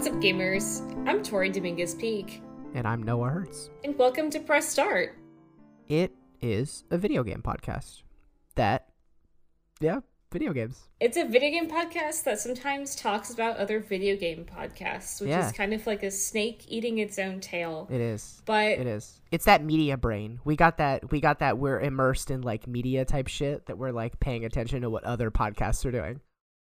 [0.00, 0.80] What's up, gamers?
[1.06, 2.40] I'm Tori Dominguez Peak,
[2.72, 3.68] And I'm Noah Hertz.
[3.84, 5.14] and welcome to Press Start.
[5.88, 8.00] It is a video game podcast
[8.54, 8.88] that,
[9.78, 10.00] yeah,
[10.32, 10.88] video games.
[11.00, 15.46] It's a video game podcast that sometimes talks about other video game podcasts, which Yeah.
[15.46, 17.86] is kind of like a snake eating its own tail.
[17.90, 18.40] It is.
[18.46, 19.20] But It is.
[19.30, 20.40] It's that media brain.
[20.46, 21.10] We got that.
[21.12, 21.58] We got that.
[21.58, 25.30] We're immersed in like media type shit that we're like paying attention to what other
[25.30, 26.22] podcasts are doing.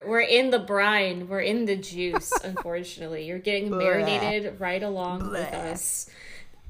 [0.05, 3.27] We're in the brine, we're in the juice, unfortunately.
[3.27, 6.11] You're getting marinated right along with us.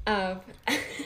[0.05, 0.41] Um,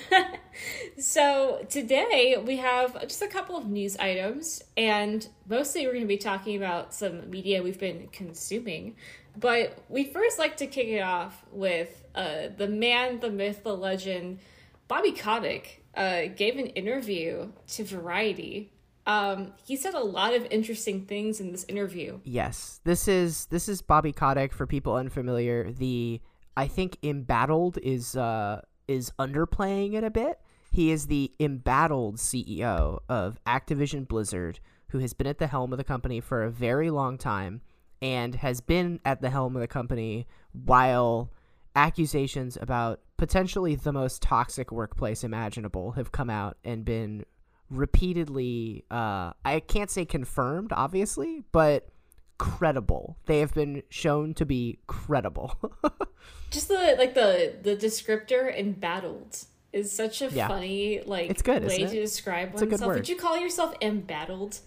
[1.00, 6.08] so today we have just a couple of news items, and mostly we're going to
[6.08, 8.96] be talking about some media we've been consuming.
[9.40, 13.78] But we first like to kick it off with uh, the man, the myth, the
[13.78, 14.40] legend,
[14.88, 18.72] Bobby Kotick uh, gave an interview to Variety.
[19.08, 22.20] Um, he said a lot of interesting things in this interview.
[22.26, 24.52] Yes, this is this is Bobby Kotick.
[24.52, 26.22] For people unfamiliar, the
[26.58, 30.40] I think embattled is uh is underplaying it a bit.
[30.72, 35.78] He is the embattled CEO of Activision Blizzard, who has been at the helm of
[35.78, 37.62] the company for a very long time,
[38.02, 41.32] and has been at the helm of the company while
[41.78, 47.24] accusations about potentially the most toxic workplace imaginable have come out and been
[47.70, 51.90] repeatedly uh I can't say confirmed obviously, but
[52.38, 53.18] credible.
[53.26, 55.56] They have been shown to be credible.
[56.52, 59.38] Just the like the the descriptor embattled
[59.74, 60.48] is such a Yeah.
[60.48, 61.90] funny like It's good, way it?
[61.90, 62.94] to describe It's oneself.
[62.94, 64.60] Would you call yourself embattled?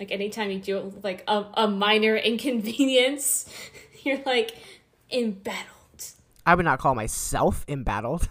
[0.00, 3.48] Like anytime you do it with like a, a minor inconvenience,
[4.02, 4.56] you're like
[5.10, 5.74] embattled.
[6.46, 8.28] I would not call myself embattled.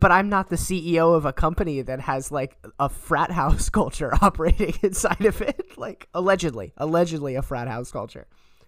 [0.00, 4.12] But I'm not the CEO of a company that has like a frat house culture
[4.22, 5.78] operating inside of it.
[5.78, 8.26] Like allegedly, allegedly a frat house culture.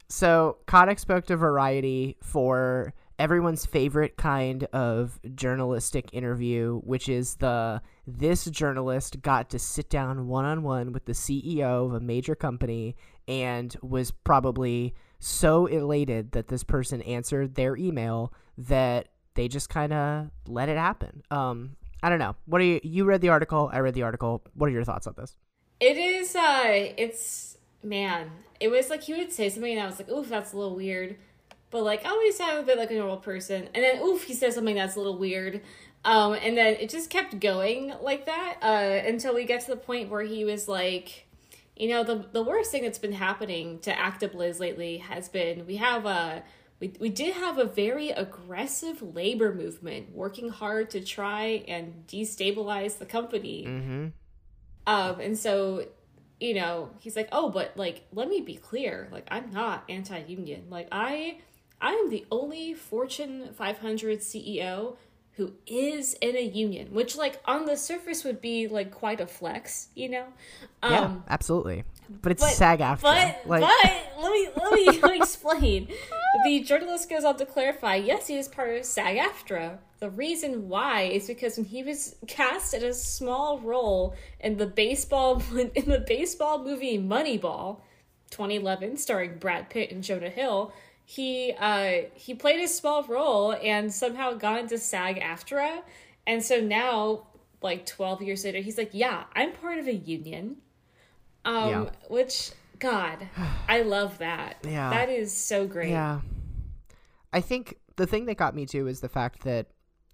[0.08, 7.83] So Kotick spoke to Variety for everyone's favorite kind of journalistic interview, which is the
[8.06, 12.35] this journalist got to sit down one on one with the CEO of a major
[12.35, 12.96] company
[13.29, 19.92] and was probably so elated that this person answered their email that they just kind
[19.92, 21.23] of let it happen.
[21.30, 22.36] Um, I don't know.
[22.46, 22.80] What are you?
[22.83, 23.70] You read the article.
[23.73, 24.42] I read the article.
[24.55, 25.36] What are your thoughts on this?
[25.80, 28.30] It is uh it's man.
[28.58, 30.77] It was like he would say something and I was like, oof, that's a little
[30.77, 31.17] weird.
[31.70, 33.68] But like I always sound a bit like a normal person.
[33.74, 35.62] And then oof, he says something that's a little weird.
[36.05, 39.77] Um, and then it just kept going like that, uh, until we get to the
[39.77, 41.27] point where he was like,
[41.77, 45.77] you know, the the worst thing that's been happening to ActiBliz lately has been we
[45.77, 46.42] have a
[46.80, 52.98] we, we did have a very aggressive labor movement working hard to try and destabilize
[52.98, 53.64] the company.
[53.67, 54.07] Mm-hmm.
[54.86, 55.86] Um, and so,
[56.41, 59.08] you know, he's like, "Oh, but like, let me be clear.
[59.13, 60.64] Like, I'm not anti-union.
[60.70, 61.39] Like, I,
[61.80, 64.97] I am the only Fortune 500 CEO
[65.35, 69.27] who is in a union, which, like, on the surface would be like quite a
[69.27, 70.24] flex, you know?
[70.83, 71.85] Um, Yeah, absolutely.
[72.23, 73.01] But it's but- SAG-AFTRA.
[73.03, 75.89] but like, but let me let me, let me explain.
[76.45, 77.97] The journalist goes on to clarify.
[77.97, 79.79] Yes, he is part of SAG-AFTRA.
[80.01, 84.67] The reason why is because when he was cast in a small role in the
[84.67, 85.43] baseball
[85.75, 87.81] in the baseball movie Moneyball,
[88.31, 90.73] 2011, starring Brad Pitt and Jonah Hill.
[91.05, 95.83] He uh he played a small role and somehow got into SAG-AFTRA,
[96.27, 97.27] and so now
[97.63, 100.57] like 12 years later, he's like, yeah, I'm part of a union.
[101.45, 101.90] Um, Yeah.
[102.08, 103.28] which God,
[103.68, 104.56] I love that.
[104.64, 104.90] Yeah.
[104.90, 105.90] that is so great.
[105.90, 106.20] Yeah.
[107.33, 109.67] I think the thing that got me too is the fact that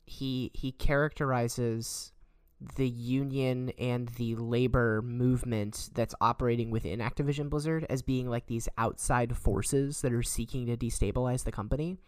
[0.04, 2.12] he he characterizes
[2.76, 8.69] the union and the labor movement that's operating within Activision Blizzard as being like these
[8.78, 11.98] outside forces that are seeking to destabilize the company,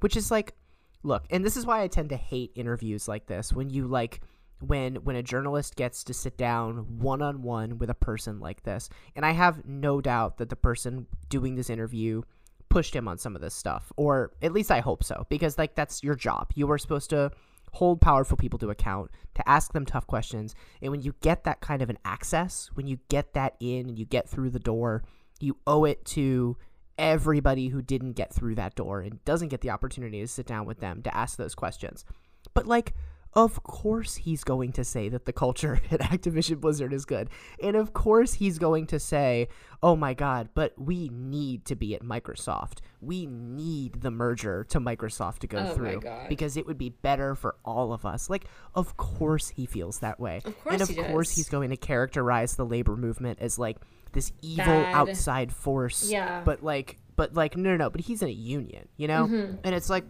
[0.00, 0.54] which is like
[1.02, 4.20] look, and this is why I tend to hate interviews like this when you like
[4.60, 8.62] when when a journalist gets to sit down one on one with a person like
[8.62, 8.88] this.
[9.16, 12.22] And I have no doubt that the person doing this interview
[12.68, 15.74] pushed him on some of this stuff or at least I hope so because like
[15.74, 16.50] that's your job.
[16.54, 17.30] You are supposed to
[17.74, 20.54] hold powerful people to account, to ask them tough questions.
[20.80, 23.98] And when you get that kind of an access, when you get that in and
[23.98, 25.02] you get through the door,
[25.40, 26.56] you owe it to
[26.96, 30.66] everybody who didn't get through that door and doesn't get the opportunity to sit down
[30.66, 32.04] with them to ask those questions.
[32.54, 32.94] But like
[33.34, 37.28] of course he's going to say that the culture at Activision Blizzard is good.
[37.62, 39.48] And of course he's going to say,
[39.82, 42.78] "Oh my god, but we need to be at Microsoft.
[43.00, 46.28] We need the merger to Microsoft to go Oh my through God.
[46.28, 50.20] because it would be better for all of us." Like, of course he feels that
[50.20, 50.40] way.
[50.44, 51.36] Of course and of he course does.
[51.36, 53.78] he's going to characterize the labor movement as like
[54.12, 54.94] this evil Bad.
[54.94, 56.10] outside force.
[56.10, 56.42] Yeah.
[56.44, 59.56] But like but like no no no but he's in a union you know mm-hmm.
[59.62, 60.04] and it's like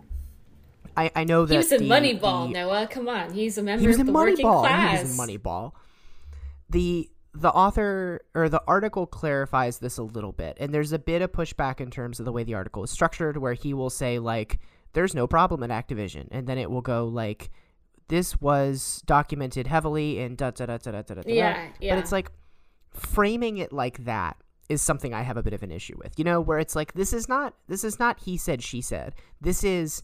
[0.96, 2.86] I, I know that He was in the- Moneyball, the- Noah.
[2.90, 4.98] Come on, he's a member of the working class.
[5.00, 5.72] He was in Moneyball.
[6.70, 11.20] The the author or the article clarifies this a little bit, and there's a bit
[11.20, 14.18] of pushback in terms of the way the article is structured, where he will say
[14.18, 14.60] like,
[14.92, 17.50] "There's no problem at Activision," and then it will go like,
[18.08, 21.94] "This was documented heavily in da da da da da da da." da." Yeah, yeah.
[21.94, 22.30] But it's like
[22.92, 24.36] framing it like that
[24.68, 26.16] is something I have a bit of an issue with.
[26.18, 29.14] You know, where it's like this is not this is not he said she said.
[29.40, 30.02] This is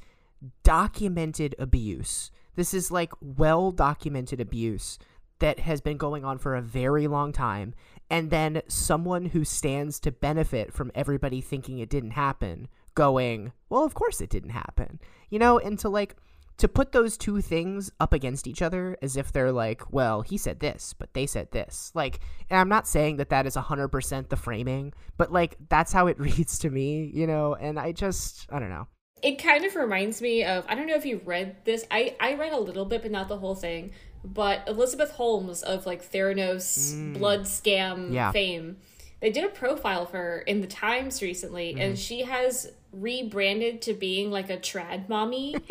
[0.63, 2.31] documented abuse.
[2.57, 4.99] This is like well documented abuse
[5.41, 7.75] that has been going on for a very long time.
[8.11, 13.85] And then someone who stands to benefit from everybody thinking it didn't happen going, well,
[13.85, 15.01] of course it didn't happen.
[15.31, 16.17] You know, and to like,
[16.59, 20.37] to put those two things up against each other as if they're like, well, he
[20.37, 21.91] said this, but they said this.
[21.95, 22.21] Like,
[22.51, 26.21] and I'm not saying that that is 100% the framing, but like, that's how it
[26.21, 28.89] reads to me, you know, and I just, I don't know.
[29.23, 31.87] It kind of reminds me of I don't know if you read this.
[31.91, 33.93] I I read a little bit, but not the whole thing.
[34.25, 37.19] But Elizabeth Holmes of like Theranos mm.
[37.19, 38.33] blood scam Yeah.
[38.33, 38.77] fame,
[39.21, 41.99] they did a profile for her in the Times recently, and mm.
[41.99, 45.57] she has rebranded to being like a trad mommy.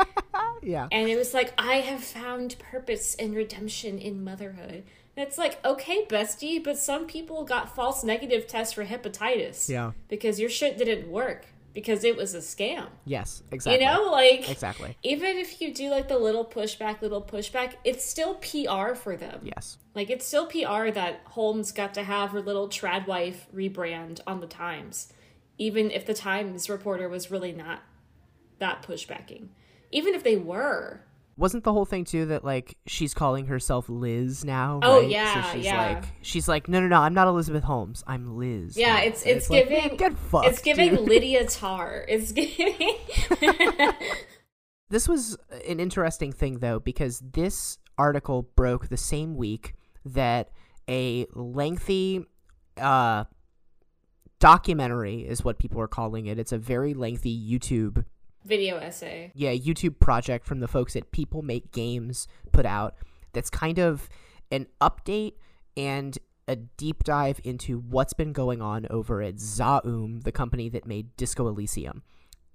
[0.62, 0.90] Yeah.
[0.92, 4.84] and it was like I have found purpose and redemption in motherhood.
[5.16, 9.69] And it's like okay, bestie, but some people got false negative tests for hepatitis.
[9.69, 9.92] Yeah.
[10.10, 12.88] because your shit didn't work because it was a scam.
[13.06, 13.86] Yes, exactly.
[13.86, 14.98] You know, like Exactly.
[15.04, 19.42] even if you do like the little pushback, little pushback, it's still PR for them.
[19.44, 19.77] Yes.
[19.95, 24.39] Like it's still PR that Holmes got to have her little trad wife rebrand on
[24.39, 25.12] the Times,
[25.57, 27.81] even if the Times reporter was really not
[28.60, 29.50] that pushbacking.
[29.92, 31.01] Even if they were.
[31.40, 34.82] Wasn't the whole thing too that like she's calling herself Liz now?
[34.84, 35.10] Oh, right?
[35.10, 35.94] yeah, so she's yeah.
[35.94, 38.76] like she's like no no no I'm not Elizabeth Holmes I'm Liz.
[38.76, 41.08] Yeah, now." it's it's, like, giving man, get fucked, it's giving dude.
[41.08, 42.04] Lydia Tar.
[42.10, 42.76] It's giving
[44.90, 50.50] This was an interesting thing though because this article broke the same week that
[50.90, 52.26] a lengthy
[52.76, 53.24] uh
[54.40, 56.38] documentary is what people are calling it.
[56.38, 58.04] It's a very lengthy YouTube
[58.46, 59.32] video essay.
[59.36, 62.96] yeah youtube project from the folks at people make games put out
[63.34, 64.10] that's kind of
[64.52, 65.34] an update
[65.78, 70.86] and a deep dive into what's been going on over at ZA/UM the company that
[70.86, 72.02] made disco elysium.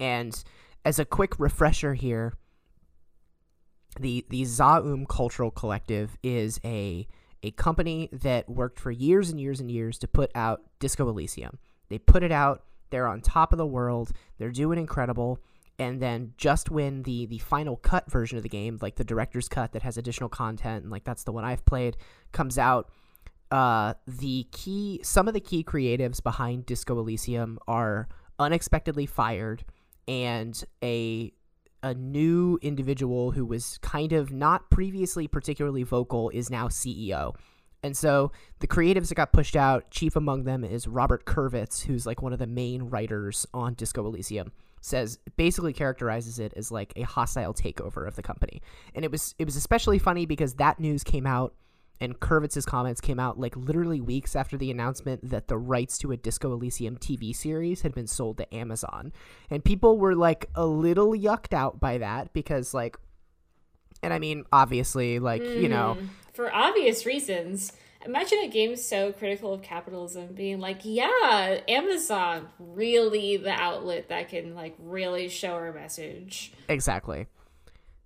[0.00, 0.42] And
[0.84, 2.34] as a quick refresher here
[4.00, 7.06] the the ZA/UM cultural collective is a
[7.44, 11.58] a company that worked for years and years and years to put out disco elysium.
[11.88, 12.64] They put it out.
[12.90, 14.10] They're on top of the world.
[14.38, 15.38] They're doing incredible
[15.78, 19.48] and then just when the the final cut version of the game like the director's
[19.48, 21.96] cut that has additional content and like that's the one i've played
[22.32, 22.90] comes out.
[23.50, 29.64] Uh the key some of the key creatives behind disco elysium are unexpectedly fired
[30.08, 31.32] and a
[31.82, 37.34] a new individual who was kind of not previously particularly vocal is now ceo
[37.82, 42.06] and so the creatives that got pushed out chief among them is robert kurvitz who's
[42.06, 44.50] like one of the main writers on disco elysium
[44.84, 48.60] says basically characterizes it as like a hostile takeover of the company.
[48.94, 51.54] And it was it was especially funny because that news came out
[52.00, 56.12] and Kurvitz's comments came out like literally weeks after the announcement that the rights to
[56.12, 59.12] a Disco Elysium TV series had been sold to Amazon.
[59.48, 62.98] And people were like a little yucked out by that because like
[64.02, 66.06] and I mean obviously like, you know, mm-hmm.
[66.34, 67.72] for obvious reasons.
[68.04, 74.28] Imagine a game so critical of capitalism being like, yeah, Amazon really the outlet that
[74.28, 76.52] can like really show our message.
[76.68, 77.26] Exactly.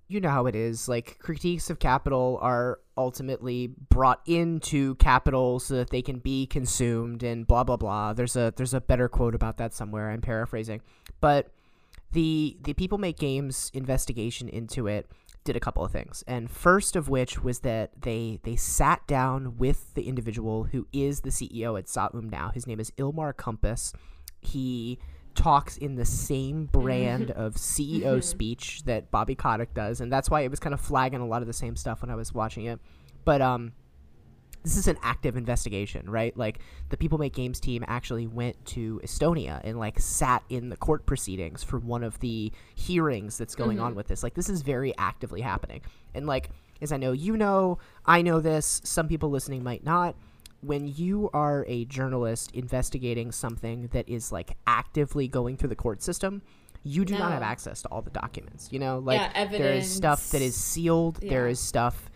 [0.07, 0.89] You know how it is.
[0.89, 7.23] Like critiques of capital are ultimately brought into capital so that they can be consumed
[7.23, 8.13] and blah blah blah.
[8.13, 10.11] There's a there's a better quote about that somewhere.
[10.11, 10.81] I'm paraphrasing.
[11.21, 11.51] But
[12.13, 15.11] the the people make games investigation into it
[15.45, 16.23] did a couple of things.
[16.27, 21.21] And first of which was that they they sat down with the individual who is
[21.21, 22.51] the CEO at ZA/UM now.
[22.53, 23.95] His name is Ilmar Kompus.
[24.41, 24.99] He
[25.35, 30.43] talks in the same brand of CEO speech that Bobby Kotick does, and that's why
[30.43, 32.67] it was kind of flagging a lot of the same stuff when I was watching
[32.67, 32.81] it.
[33.25, 33.73] But um
[34.69, 36.37] this is an active investigation, right?
[36.37, 36.59] Like
[36.91, 41.07] the People Make Games team actually went to Estonia and like sat in the court
[41.07, 43.97] proceedings for one of the hearings that's going on mm-hmm.
[43.97, 44.23] with this.
[44.23, 45.81] Like this is very actively happening.
[46.15, 46.51] And like
[46.83, 50.17] as I know you know, I know this, some people listening might not.
[50.61, 56.03] When you are a journalist investigating something that is like actively going through the court
[56.03, 56.43] system,
[56.83, 58.69] you do not have access to all the documents.
[58.71, 61.53] You know, like Yeah, there is stuff that is sealed, there Yeah.
[61.53, 62.11] is stuff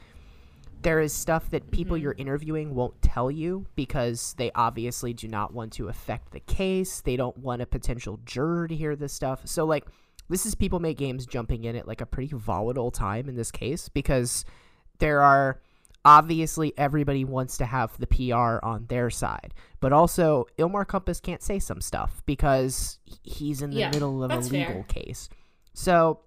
[0.83, 2.03] there is stuff that people Mm-hmm.
[2.03, 7.01] you're interviewing won't tell you because they obviously do not want to affect the case.
[7.01, 9.43] They don't want a potential juror to hear this stuff.
[9.47, 9.85] So like
[10.29, 13.51] this is people make games jumping in at like a pretty volatile time in this
[13.51, 14.45] case because
[14.99, 15.61] there are
[16.05, 21.43] obviously everybody wants to have the PR on their side, but also Ilmar Kompus can't
[21.43, 24.85] say some stuff because he's in the Yeah, middle of a legal fair.
[24.89, 25.29] case.
[25.75, 26.21] So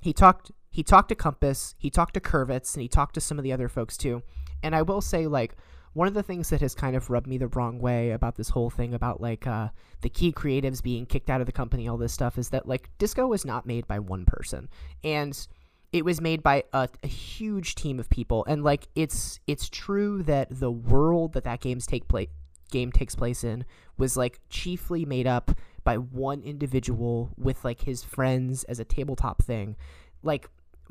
[0.00, 3.38] he talked he talked to Kompus, he talked to Kurvitz, and he talked to some
[3.38, 4.24] of the other folks too.
[4.60, 5.54] And I will say like
[5.92, 8.48] one of the things that has kind of rubbed me the wrong way about this
[8.48, 9.68] whole thing about like uh,
[10.00, 12.90] the key creatives being kicked out of the company, all this stuff, is that like
[12.98, 14.68] Disco was not made by one person,
[15.04, 15.46] and
[15.92, 18.44] it was made by a, a huge team of people.
[18.48, 22.30] And like it's it's true that the world that that games take place
[22.72, 23.64] game takes place in
[23.96, 25.52] was like chiefly made up
[25.84, 29.76] by one individual with like his friends as a tabletop thing.
[30.24, 30.48] Like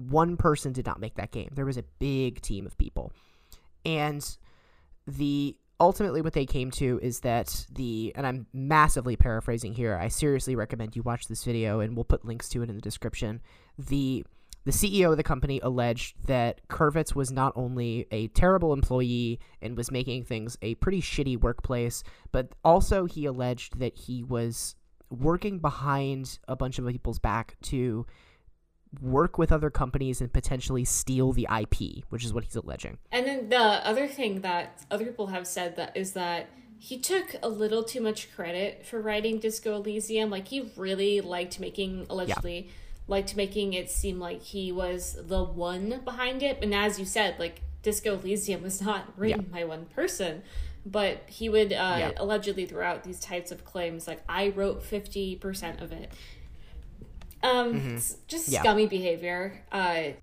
[0.09, 1.49] one person did not make that game.
[1.53, 3.11] There was a big team of people.
[3.85, 4.25] And
[5.07, 9.97] the ultimately what they came to is that the and I'm massively paraphrasing here.
[9.97, 12.81] I seriously recommend you watch this video and we'll put links to it in the
[12.81, 13.41] description.
[13.77, 14.25] The
[14.65, 19.75] the CEO of the company alleged that Kurvitz was not only a terrible employee and
[19.75, 24.75] was making things a pretty shitty workplace, but also he alleged that he was
[25.09, 28.05] working behind a bunch of people's back to
[29.01, 32.97] work with other companies and potentially steal the IP, which is what he's alleging.
[33.11, 37.35] And then the other thing that other people have said that is that he took
[37.41, 40.29] a little too much credit for writing Disco Elysium.
[40.29, 42.69] Like he really liked making allegedly
[43.07, 46.59] liked making it seem like he was the one behind it.
[46.61, 50.43] And as you said, like Disco Elysium was not written by one person.
[50.85, 52.11] But he would uh, Yeah.
[52.17, 56.11] allegedly throw out these types of claims, like I wrote fifty percent of it.
[57.43, 58.51] Um, just Mm-hmm.
[58.53, 58.59] Yeah.
[58.61, 59.63] scummy behavior.
[59.71, 60.13] Uh,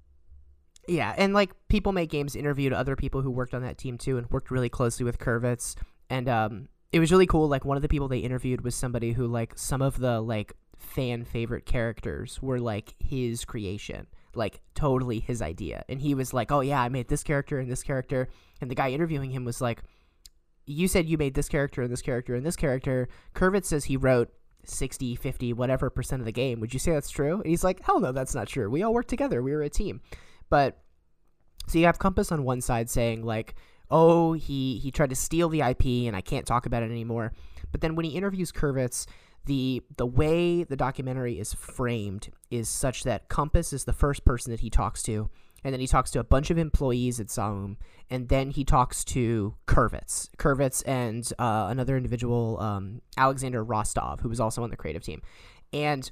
[0.89, 4.19] Yeah, and like people make games interviewed other people who worked on that team too
[4.19, 5.77] and worked really closely with Kurvitz.
[6.09, 7.47] And um it was really cool.
[7.49, 10.55] Like one of the people they interviewed was somebody who like some of the like
[10.77, 14.07] fan favorite characters were like his creation.
[14.35, 15.85] Like totally his idea.
[15.89, 18.29] And he was like, Oh yeah, I made this character and this character
[18.61, 19.83] and the guy interviewing him was like
[20.67, 23.09] you said you made this character and this character and this character.
[23.35, 24.31] Kurvitz says he wrote
[24.71, 26.61] 60, 50, whatever percent of the game.
[26.61, 27.37] Would you say that's true?
[27.37, 28.71] And he's like, hell no, that's not true.
[28.71, 29.43] We all worked together.
[29.43, 30.01] We were a team.
[30.49, 30.79] But
[31.67, 33.55] so you have Kompus on one side saying like,
[33.91, 37.33] oh, he he tried to steal the IP and I can't talk about it anymore.
[37.73, 39.07] But then when he interviews Kurvitz,
[39.47, 44.51] the the way the documentary is framed is such that Kompus is the first person
[44.51, 45.31] that he talks to,
[45.65, 47.77] and then he talks to a bunch of employees at ZA/UM,
[48.09, 54.29] and then he talks to Kurvitz, Kurvitz and uh, another individual, um, Alexander Rostov, who
[54.29, 55.23] was also on the creative team,
[55.73, 56.11] and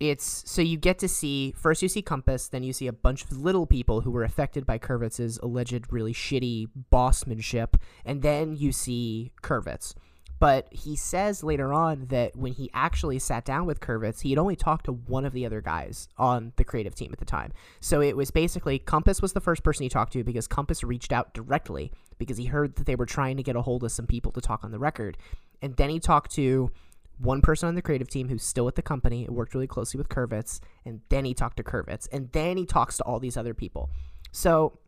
[0.00, 3.22] it's so you get to see first you see Kompus, then you see a bunch
[3.24, 8.72] of little people who were affected by Kurvitz's alleged really shitty bossmanship, and then you
[8.72, 9.94] see Kurvitz.
[10.40, 14.38] But he says later on that when he actually sat down with Kurvitz, he had
[14.38, 17.52] only talked to one of the other guys on the creative team at the time.
[17.78, 21.12] So it was basically Kompus was the first person he talked to because Kompus reached
[21.12, 24.06] out directly because he heard that they were trying to get a hold of some
[24.06, 25.18] people to talk on the record.
[25.60, 26.70] And then he talked to
[27.18, 30.08] one person on the creative team who's still at the company, worked really closely with
[30.08, 33.52] Kurvitz, and then he talked to Kurvitz, and then he talks to all these other
[33.52, 33.90] people.
[34.32, 34.78] So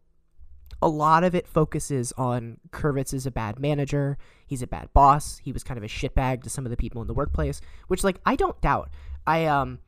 [0.81, 5.39] a lot of it focuses on Kurvitz is a bad manager, he's a bad boss,
[5.39, 8.05] he was kind of a shitbag to some of the people in the workplace, which
[8.05, 8.91] like I don't doubt.
[9.27, 9.81] I um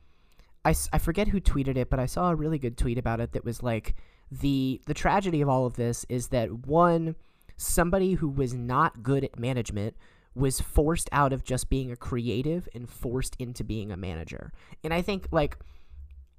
[0.63, 3.33] I, I forget who tweeted it, but I saw a really good tweet about it
[3.33, 3.95] that was like
[4.31, 7.15] the the tragedy of all of this is that one
[7.57, 9.95] somebody who was not good at management
[10.33, 14.51] was forced out of just being a creative and forced into being a manager.
[14.83, 15.57] And I think like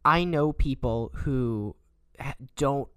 [0.04, 1.74] I know people who
[2.56, 2.88] don't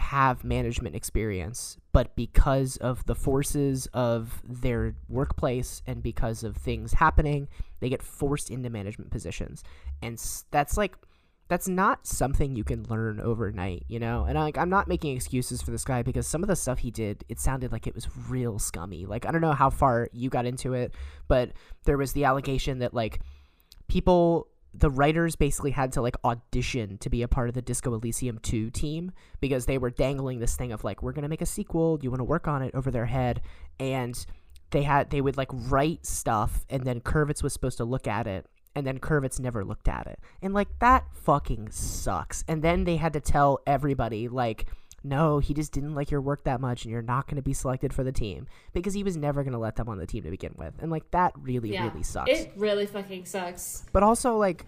[0.00, 6.94] have management experience, but because of the forces of their workplace and because of things
[6.94, 7.48] happening,
[7.80, 9.62] they get forced into management positions.
[10.02, 10.96] And that's like
[11.48, 14.26] that's not something you can learn overnight, you know?
[14.28, 16.78] And I, like I'm not making excuses for this guy because some of the stuff
[16.78, 19.06] he did, it sounded like it was real scummy.
[19.06, 20.94] Like I don't know how far you got into it,
[21.26, 21.52] but
[21.84, 23.20] there was the allegation that like
[23.88, 27.92] people the writers basically had to like audition to be a part of the Disco
[27.94, 31.42] Elysium 2 team because they were dangling this thing of like we're going to make
[31.42, 33.40] a sequel, do you want to work on it over their head
[33.80, 34.24] and
[34.70, 38.26] they had they would like write stuff and then Kurvitz was supposed to look at
[38.26, 40.20] it and then Kurvitz never looked at it.
[40.40, 42.44] And like that fucking sucks.
[42.46, 44.66] And then they had to tell everybody like
[45.04, 47.52] no, he just didn't like your work that much and you're not going to be
[47.52, 50.24] selected for the team because he was never going to let them on the team
[50.24, 50.74] to begin with.
[50.80, 53.84] And like that really yeah, really sucks it really fucking sucks.
[53.92, 54.66] but also like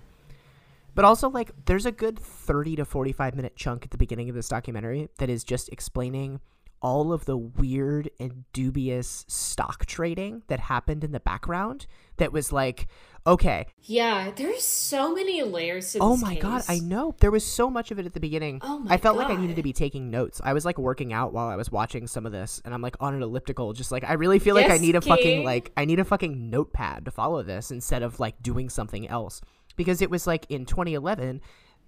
[0.95, 4.35] But also, like, there's a good 30 to 45 minute chunk at the beginning of
[4.35, 6.41] this documentary that is just explaining
[6.83, 12.53] all of the weird and dubious stock trading that happened in the background that was
[12.53, 12.89] like,
[13.27, 13.67] okay.
[13.83, 16.43] Yeah, there's so many layers to Oh my case.
[16.43, 17.15] god, I know.
[17.21, 18.61] There was so much of it at the beginning.
[18.63, 20.41] Oh my I felt like I needed to be taking notes.
[20.43, 22.97] I was like working out while I was watching some of this and I'm like
[23.01, 25.85] on an elliptical just like I really feel like I need a fucking like I
[25.85, 29.41] need a fucking notepad to follow this instead of like doing something else.
[29.77, 31.41] Because it was like in 2011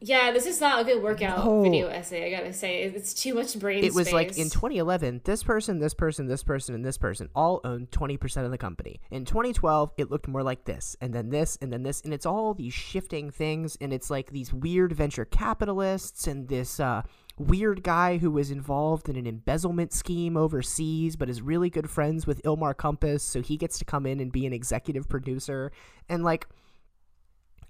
[0.05, 1.63] Yeah, this is not a good workout No.
[1.63, 2.27] video essay.
[2.27, 3.83] I gotta say, it's too much brain.
[3.83, 3.93] Space.
[3.93, 7.61] It was like in 2011 this person this person this person and this person all
[7.65, 11.57] owned 20% of the company in 2012 it looked more like this and then this
[11.61, 15.25] and then this and it's all these shifting things and it's like these weird venture
[15.25, 17.03] capitalists and this uh,
[17.39, 22.27] weird guy who was involved in an embezzlement scheme overseas but is really good friends
[22.27, 25.71] with Ilmar Kompus so he gets to come in and be an executive producer
[26.09, 26.49] and like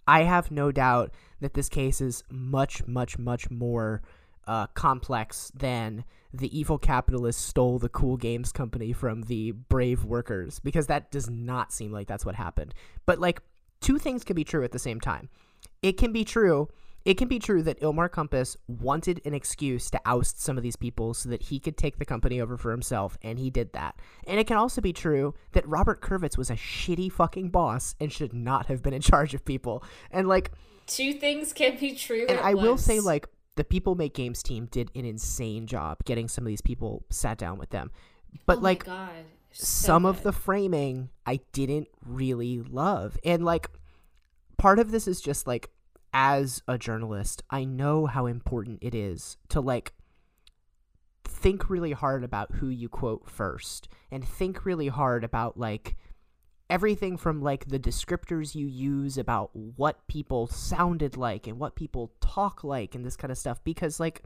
[0.06, 4.02] I have no doubt that this case is much, much, much more
[4.46, 10.58] uh, complex than the evil capitalists stole the cool games company from the brave workers,
[10.60, 12.74] because that does not seem like that's what happened.
[13.06, 13.42] But, like,
[13.80, 15.28] two things can be true at the same time.
[15.82, 16.68] It can be true.
[17.04, 20.76] It can be true that Ilmar Kompus wanted an excuse to oust some of these
[20.76, 23.96] people so that he could take the company over for himself, and he did that.
[24.26, 28.12] And it can also be true that Robert Kurvitz was a shitty fucking boss and
[28.12, 29.82] should not have been in charge of people.
[30.10, 30.52] And like,
[30.86, 32.26] two things can be true.
[32.28, 36.28] and I will say, like, the People Make Games team did an insane job getting
[36.28, 37.90] some of these people sat down with them.
[38.46, 39.10] But oh like, God.
[39.50, 43.18] So some of the framing I didn't really love.
[43.24, 43.68] And like
[44.56, 45.70] part of this is just like
[46.12, 49.94] as a journalist, I know how important it is to like
[51.24, 55.96] think really hard about who you quote first and think really hard about like
[56.70, 62.12] everything from like the descriptors you use about what people sounded like and what people
[62.20, 64.22] talk like and this kind of stuff because like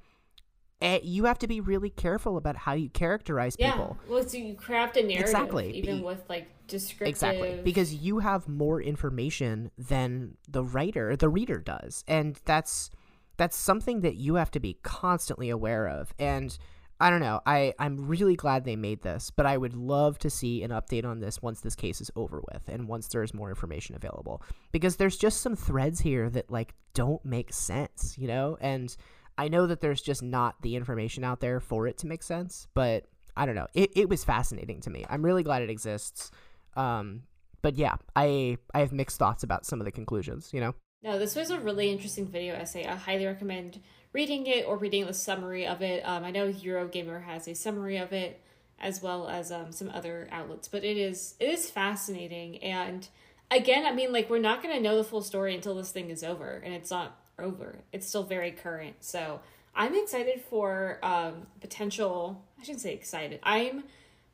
[0.81, 3.73] eh, you have to be really careful about how you characterize yeah.
[3.73, 5.71] people Well, so you craft a narrative, Exactly.
[5.73, 7.09] even Be- with like descriptive.
[7.09, 7.61] Exactly.
[7.63, 12.05] Because you have more information than the writer, the reader does.
[12.07, 12.91] And that's
[13.37, 16.15] that's something that you have to be constantly aware of.
[16.19, 16.57] And
[16.99, 17.41] I don't know.
[17.45, 21.05] I I'm really glad they made this, but I would love to see an update
[21.05, 24.97] on this once this case is over with and once there's more information available because
[24.97, 28.57] there's just some threads here that like don't make sense, you know?
[28.61, 28.97] And
[29.39, 32.69] I know that there's just not the information out there for it to make sense,
[32.75, 33.05] but
[33.37, 33.67] I don't know.
[33.75, 35.05] It, it was fascinating to me.
[35.09, 36.31] I'm really glad it exists.
[36.75, 37.23] Um,
[37.63, 40.51] but yeah, I I have mixed thoughts about some of the conclusions.
[40.53, 42.87] You know, No, this was a really interesting video essay.
[42.87, 43.81] I highly recommend
[44.13, 46.03] reading it or reading the summary of it.
[46.07, 48.41] Um, I know Eurogamer has a summary of it
[48.79, 52.63] as well as um, some other outlets, but it is it is fascinating.
[52.63, 53.09] And
[53.51, 56.23] again, I mean, like we're not gonna know the full story until this thing is
[56.23, 57.79] over, and it's not over.
[57.93, 58.97] It's still very current.
[59.01, 59.41] So
[59.75, 62.43] I'm excited for um, potential.
[62.59, 63.41] I shouldn't say excited.
[63.43, 63.85] I'm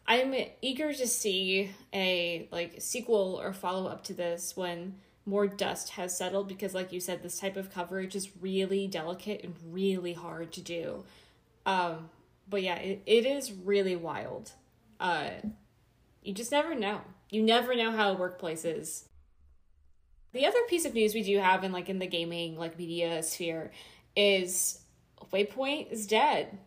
[0.06, 5.90] I'm eager to see a like sequel or follow up to this when more dust
[5.90, 10.12] has settled because like you said this type of coverage is really delicate and really
[10.12, 11.04] hard to do.
[11.66, 12.10] Um
[12.48, 14.52] but yeah, it, it is really wild.
[14.98, 15.30] Uh
[16.22, 17.00] you just never know.
[17.30, 19.08] You never know how a workplace is.
[20.32, 23.22] The other piece of news we do have in like in the gaming like media
[23.22, 23.70] sphere
[24.16, 24.80] is
[25.32, 26.58] Waypoint is dead.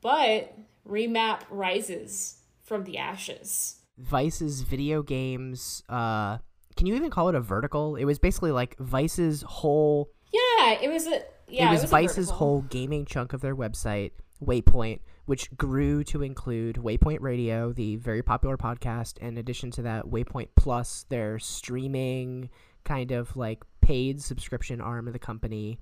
[0.00, 0.56] But
[0.88, 3.76] Remap rises from the ashes.
[3.98, 5.82] Vice's video games.
[5.88, 6.38] Uh,
[6.76, 7.96] can you even call it a vertical?
[7.96, 10.10] It was basically like Vice's whole.
[10.32, 14.12] Yeah, it was a yeah, it was, a Vice's whole gaming chunk of their website,
[14.42, 20.06] Waypoint, which grew to include Waypoint Radio, the very popular podcast, in addition to that,
[20.06, 22.48] Waypoint Plus, their streaming
[22.84, 25.78] kind of like paid subscription arm of the company,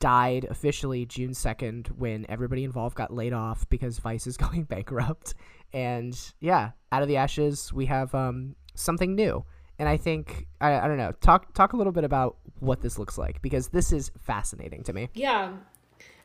[0.00, 5.34] died officially June 2nd when everybody involved got laid off because Vice is going bankrupt.
[5.72, 9.44] And yeah, out of the ashes, we have um, something new.
[9.78, 11.12] And I think I, I don't know.
[11.20, 14.92] Talk talk a little bit about what this looks like because this is fascinating to
[14.92, 15.08] me.
[15.14, 15.52] Yeah.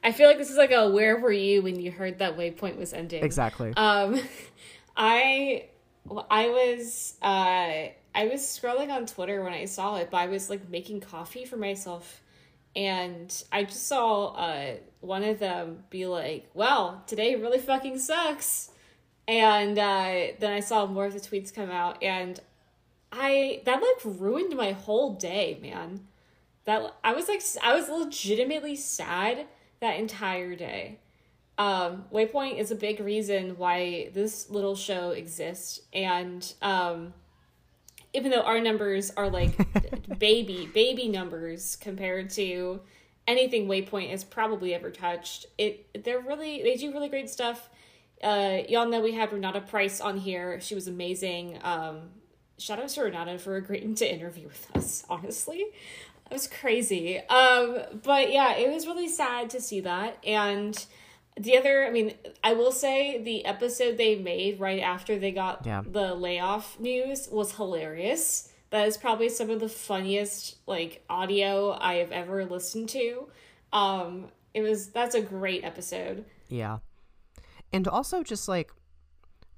[0.04, 2.78] I feel like this is like a where were you when you heard that Waypoint
[2.78, 3.24] was ending?
[3.24, 3.74] Exactly.
[3.76, 4.22] Um,
[4.96, 5.66] I
[6.30, 10.50] I was uh I was scrolling on Twitter when I saw it, but I was
[10.50, 12.22] like making coffee for myself,
[12.76, 18.72] and I just saw uh one of them be like, "Well, today really fucking sucks,"
[19.28, 22.40] and uh, then I saw more of the tweets come out, and
[23.12, 26.08] I that like ruined my whole day, man.
[26.66, 29.46] That I was like I was legitimately sad
[29.80, 31.00] that entire day.
[31.58, 37.14] Um, Waypoint is a big reason why this little show exists, and um,
[38.14, 39.56] even though our numbers are like
[40.20, 42.82] baby baby numbers compared to
[43.28, 45.46] anything Waypoint has probably ever touched.
[45.58, 47.70] It they're really they do really great stuff.
[48.22, 50.60] Uh, y'all know we had Renata Price on here.
[50.60, 51.60] She was amazing.
[51.64, 52.10] Um,
[52.58, 55.06] shout out to Renata for agreeing to interview with us.
[55.10, 57.20] Honestly, it was crazy.
[57.20, 60.18] Um, but yeah, it was really sad to see that.
[60.26, 60.86] And
[61.40, 65.66] the other, I mean, I will say the episode they made right after they got
[65.66, 65.82] Yeah.
[65.86, 68.52] the layoff news was hilarious.
[68.72, 73.30] That is probably some of the funniest like audio I have ever listened to.
[73.74, 76.26] Um, it was that's a great episode.
[76.50, 76.80] Yeah.
[77.72, 78.72] And also just like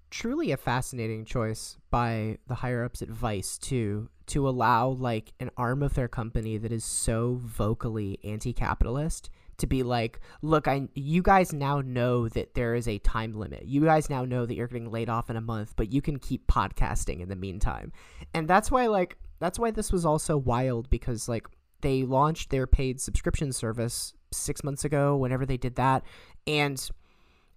[0.10, 5.50] truly a fascinating choice by the higher ups at Vice to to allow like an
[5.58, 9.30] arm of their company that is so vocally anti-capitalist
[9.62, 13.66] to be like, look, I you guys now know that there is a time limit.
[13.66, 16.20] You guys now know that you're getting laid off in a month, but you can
[16.20, 17.92] keep podcasting in the meantime.
[18.34, 21.48] And that's why like that's why this was also wild because like
[21.82, 26.04] they launched their paid subscription service 6 months ago whenever they did that
[26.48, 26.90] and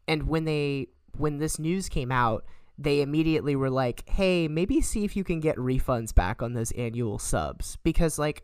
[0.08, 2.44] and when they when this news came out
[2.76, 6.72] they immediately were like hey maybe see if you can get refunds back on those
[6.72, 8.42] annual subs because like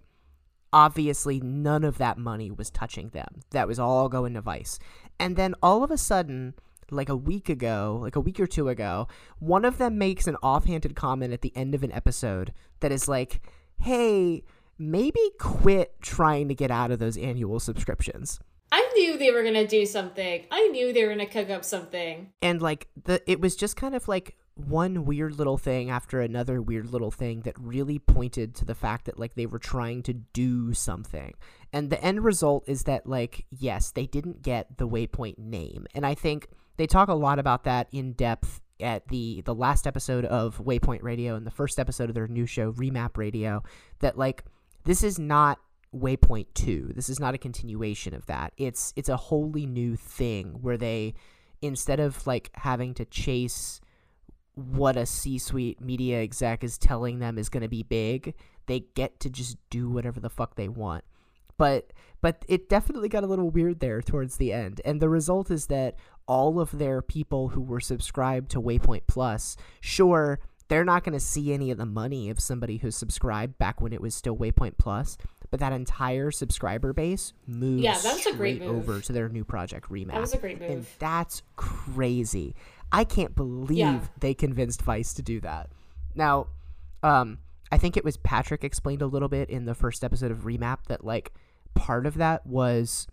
[0.72, 4.78] obviously none of that money was touching them that was all going to vice
[5.18, 6.54] and then all of a sudden
[6.90, 9.06] like a week ago like a week or two ago
[9.38, 13.08] one of them makes an offhanded comment at the end of an episode that is
[13.08, 13.40] like
[13.80, 14.42] hey
[14.78, 18.38] maybe quit trying to get out of those annual subscriptions
[18.72, 20.44] I knew they were gonna do something.
[20.50, 22.32] I knew they were gonna cook up something.
[22.40, 26.60] and like the it was just kind of like one weird little thing after another
[26.60, 30.12] weird little thing that really pointed to the fact that like they were trying to
[30.12, 31.34] do something.
[31.72, 35.86] And the end result is that like yes they didn't get the waypoint name.
[35.94, 39.86] And i think they talk a lot about that in depth at the the last
[39.86, 43.62] episode of waypoint radio and the first episode of their new show remap radio
[43.98, 44.44] that like
[44.84, 45.58] this is not
[45.94, 48.52] waypoint 2 this is not a continuation of that.
[48.56, 51.14] It's it's a wholly new thing where they
[51.62, 53.80] instead of like having to chase
[54.60, 58.34] what a C-suite media exec is telling them is going to be big,
[58.66, 61.04] they get to just do whatever the fuck they want.
[61.56, 61.92] But
[62.22, 64.80] but it definitely got a little weird there towards the end.
[64.84, 65.96] And the result is that
[66.26, 71.20] all of their people who were subscribed to Waypoint Plus, sure, they're not going to
[71.20, 74.78] see any of the money of somebody who's subscribed back when it was still Waypoint
[74.78, 75.18] Plus,
[75.50, 78.88] but that entire subscriber base moves Yeah, that's a great move.
[78.88, 80.12] over to their new project remap.
[80.12, 80.70] That was a great move.
[80.70, 82.54] And that's crazy.
[82.92, 84.00] I can't believe Yeah.
[84.18, 85.70] they convinced Vice to do that.
[86.14, 86.48] Now,
[87.02, 87.38] um,
[87.72, 90.86] I think it was Patrick explained a little bit in the first episode of Remap
[90.88, 91.32] that like
[91.74, 93.06] part of that was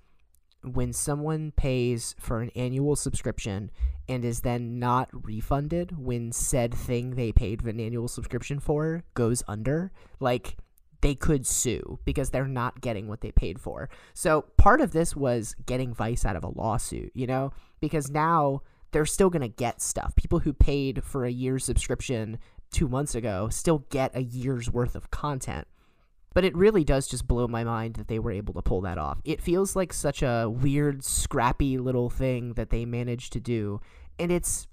[0.64, 3.70] when someone pays for an annual subscription
[4.10, 9.04] and is then not refunded when said thing they paid for an annual subscription for
[9.14, 10.58] goes under, like
[11.02, 13.88] they could sue because they're not getting what they paid for.
[14.16, 18.64] So part of this was getting Vice out of a lawsuit, you know, because now
[18.92, 20.16] they're still going to get stuff.
[20.16, 22.40] People who paid for a year's subscription
[22.72, 25.68] two months ago still get a year's worth of content.
[26.34, 28.98] But it really does just blow my mind that they were able to pull that
[28.98, 29.20] off.
[29.26, 33.82] It feels like such a weird, scrappy little thing that they managed to do.
[34.20, 34.68] And it's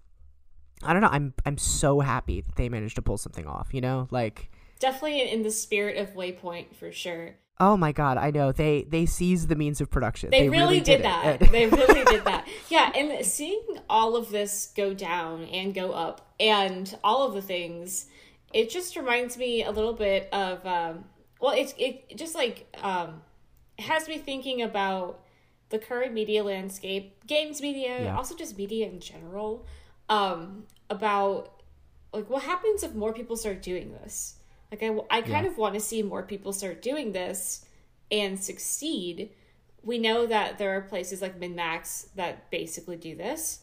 [0.82, 3.80] I don't know, I'm I'm so happy that they managed to pull something off, you
[3.80, 4.08] know?
[4.10, 7.36] Like Definitely in the spirit of Waypoint for sure.
[7.60, 8.50] Oh my god, I know.
[8.50, 10.30] They they seized the means of production.
[10.30, 11.02] They, really, did, it.
[11.04, 11.38] that.
[11.52, 12.48] They really did that.
[12.68, 17.42] Yeah, and seeing all of this go down and go up and all of the
[17.42, 18.06] things,
[18.52, 21.04] it just reminds me a little bit of um
[21.40, 23.22] well, it's it just like um
[23.78, 25.20] has me thinking about
[25.70, 28.16] the current media landscape, games media, Yeah.
[28.16, 29.64] also just media in general,
[30.08, 31.62] um about
[32.12, 34.34] like what happens if more people start doing this?
[34.74, 35.50] Like I I kind Yeah.
[35.52, 37.64] of want to see more people start doing this
[38.10, 39.30] and succeed.
[39.82, 43.60] We know that there are places like MinnMax that basically do this.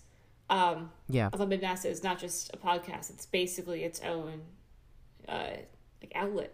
[0.50, 1.30] Um, yeah.
[1.34, 4.42] although MinnMax is not just a podcast; it's basically its own
[5.28, 5.52] uh,
[6.02, 6.54] like outlet,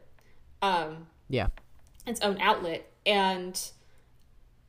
[0.62, 1.48] um, Yeah.
[2.06, 2.86] its own outlet.
[3.06, 3.60] And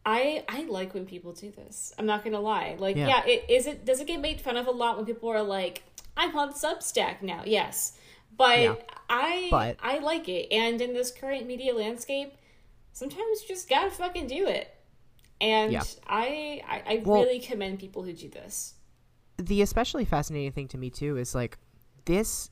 [0.07, 1.92] I I like when people do this.
[1.98, 2.77] I'm not gonna lie.
[2.79, 3.09] Like, Yeah.
[3.09, 5.42] yeah, it is it does it get made fun of a lot when people are
[5.42, 5.83] like,
[6.16, 7.98] "I'm on Substack now." Yes,
[8.38, 8.74] but Yeah.
[9.11, 10.51] I But- I like it.
[10.53, 12.33] And in this current media landscape,
[12.92, 14.74] sometimes you just gotta fucking do it.
[15.40, 15.83] And Yeah.
[16.07, 18.74] I I, I Well- really commend people who do this.
[19.40, 21.59] the especially fascinating thing to me too is like
[22.07, 22.51] this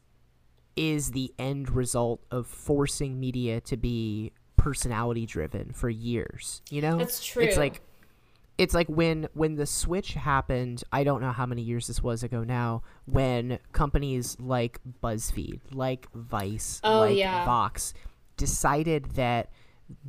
[0.77, 6.97] is the end result of forcing media to be personality driven for years you know
[6.99, 7.43] That's true.
[7.43, 7.81] it's like
[8.59, 12.23] it's like when when the switch happened i don't know how many years this was
[12.23, 17.45] ago now when companies like buzzfeed like vice Oh, like yeah.
[17.45, 17.93] vox
[18.37, 19.51] decided that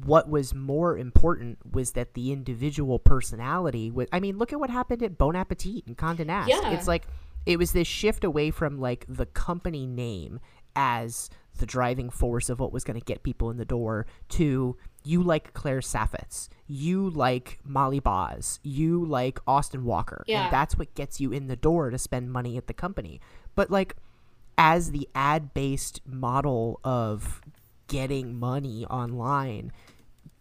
[0.06, 4.70] what was more important was that the individual personality was i mean look at what
[4.70, 6.72] happened at bon appetit and conde nast Yeah.
[6.72, 7.08] it's like
[7.46, 10.40] it was this shift away from like the company name
[10.76, 11.30] as
[11.60, 14.76] the driving force of what was going to get people in the door to
[15.08, 20.24] you like Claire Saffitz, you like Molly Baz, you like Austin Walker.
[20.28, 20.46] Yeah.
[20.46, 23.22] And that's what gets you in the door to spend money at the company.
[23.56, 23.96] But like
[24.58, 27.42] as the ad based model of
[27.88, 29.72] getting money online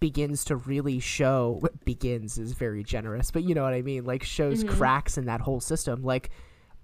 [0.00, 4.24] begins to really show begins is very generous, but you know what I mean, like
[4.24, 4.76] shows mm-hmm.
[4.76, 6.02] cracks in that whole system.
[6.02, 6.30] Like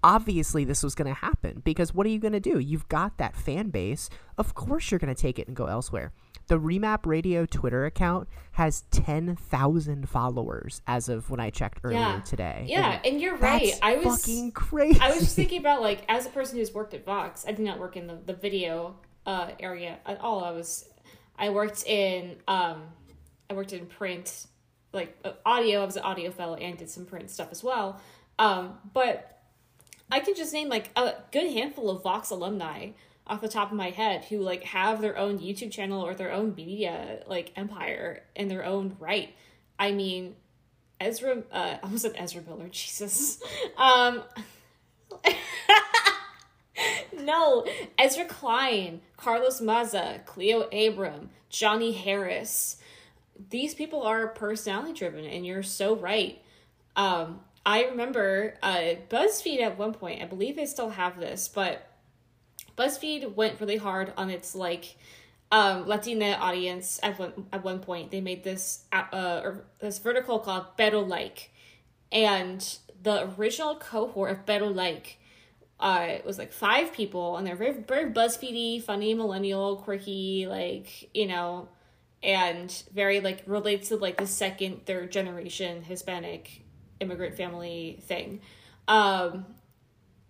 [0.03, 2.59] obviously this was going to happen because what are you going to do?
[2.59, 4.09] You've got that fan base.
[4.37, 6.11] Of course you're going to take it and go elsewhere.
[6.47, 12.21] The Remap Radio Twitter account has 10,000 followers as of when I checked earlier Yeah.
[12.21, 12.65] today.
[12.67, 13.73] Yeah, And and you're right.
[13.81, 14.99] I was fucking crazy.
[14.99, 17.65] I was just thinking about like as a person who's worked at Vox, I did
[17.65, 20.43] not work in the, the video uh, area at all.
[20.43, 20.87] I was
[21.39, 22.83] I worked in um
[23.49, 24.47] I worked in print
[24.91, 25.81] like uh, audio.
[25.81, 27.99] I was an audio fellow and did some print stuff as well.
[28.37, 29.41] Um, but
[30.11, 32.89] I can just name like a good handful of Vox alumni
[33.25, 36.31] off the top of my head who like have their own YouTube channel or their
[36.31, 39.33] own media like empire in their own right.
[39.79, 40.35] I mean,
[40.99, 43.41] Ezra, uh, I was an Ezra Miller, Jesus.
[43.77, 44.23] Um,
[47.19, 47.65] no,
[47.97, 52.77] Ezra Klein, Carlos Maza, Cleo Abram, Johnny Harris.
[53.49, 56.41] These people are personality driven, and you're so right.
[56.95, 61.89] Um, I remember uh, BuzzFeed at one point, I believe they still have this, but
[62.77, 64.95] BuzzFeed went really hard on its like
[65.51, 68.11] um, Latina audience at one at one point.
[68.11, 71.51] They made this uh, or this vertical called Pero Like,
[72.11, 75.19] and the original cohort of Pero Like
[75.79, 81.09] uh, it was like five people, and they're very very BuzzFeedy, funny, millennial, quirky, like
[81.13, 81.67] you know,
[82.23, 86.63] and very like relates to like the second, third generation Hispanic
[86.99, 88.41] immigrant family thing.
[88.87, 89.45] Um,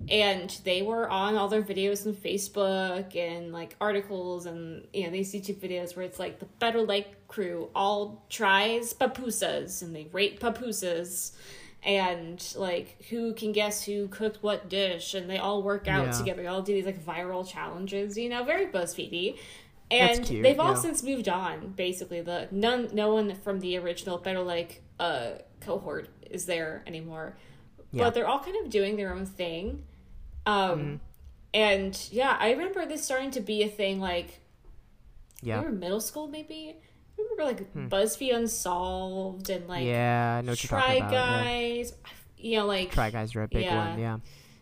[0.10, 5.12] and they were on all their videos on Facebook and like articles and you know
[5.12, 10.08] these YouTube videos where it's like the Pero Like crew all tries pupusas and they
[10.12, 11.32] rate pupusas
[11.84, 16.12] and like who can guess who cooked what dish and they all work out Yeah.
[16.12, 16.42] together.
[16.44, 19.38] They all do these like viral challenges, you know, very BuzzFeedy.
[19.92, 20.80] And cute, they've all yeah.
[20.80, 21.74] since moved on.
[21.76, 27.38] Basically, the none, no one from the original Pero Like uh cohort is there anymore.
[27.92, 28.06] Yeah.
[28.06, 29.84] But they're all kind of doing their own thing.
[30.45, 30.95] Um, Mm-hmm.
[31.53, 33.99] and yeah, I remember this starting to be a thing.
[33.99, 34.39] Like,
[35.41, 35.58] yeah.
[35.58, 36.75] remember middle school maybe.
[37.17, 39.88] I remember like BuzzFeed Unsolved and like Hmm.
[39.88, 41.12] yeah, I know Try about.
[41.12, 41.43] yeah.
[41.43, 41.93] Guys.
[42.38, 43.89] You know, like Try guys are a big Yeah.
[43.91, 44.17] one, yeah.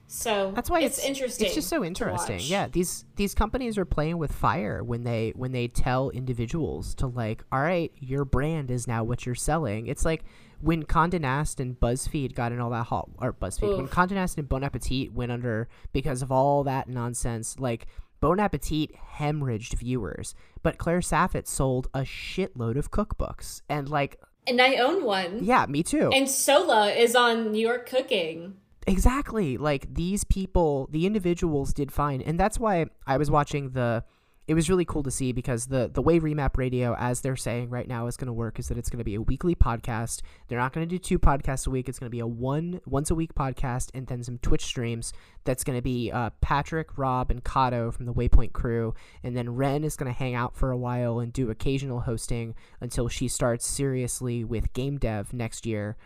[0.07, 1.45] So That's why it's, it's, interesting.
[1.45, 2.41] It's just so interesting.
[2.43, 7.07] Yeah, these these companies are playing with fire when they when they tell individuals to
[7.07, 9.87] like, all right, your brand is now what you're selling.
[9.87, 10.25] It's like
[10.61, 13.91] when Condé Nast and BuzzFeed got in all that hot or BuzzFeed when Oof.
[13.91, 17.59] Condé Nast and Bon Appetit went under because of all that nonsense.
[17.59, 17.87] Like
[18.19, 24.61] Bon Appetit hemorrhaged viewers, but Claire Saffitz sold a shitload of cookbooks and like, And
[24.61, 25.43] I own one.
[25.43, 26.11] yeah, me too.
[26.13, 28.55] And Sohla is on New York Cooking.
[28.87, 29.57] Exactly.
[29.57, 32.21] Like these people, the individuals did fine.
[32.21, 34.03] And that's why I was watching the
[34.47, 37.69] it was really cool to see because the the way Remap Radio as they're saying
[37.69, 40.21] right now is going to work is that it's going to be a weekly podcast.
[40.47, 41.87] They're not going to do two podcasts a week.
[41.87, 45.13] It's going to be a one once a week podcast and then some Twitch streams.
[45.43, 49.55] That's going to be uh, Patrick, Rob, and Kato from the Waypoint crew, and then
[49.55, 53.27] Ren is going to hang out for a while and do occasional hosting until she
[53.27, 55.97] starts seriously with game dev next year,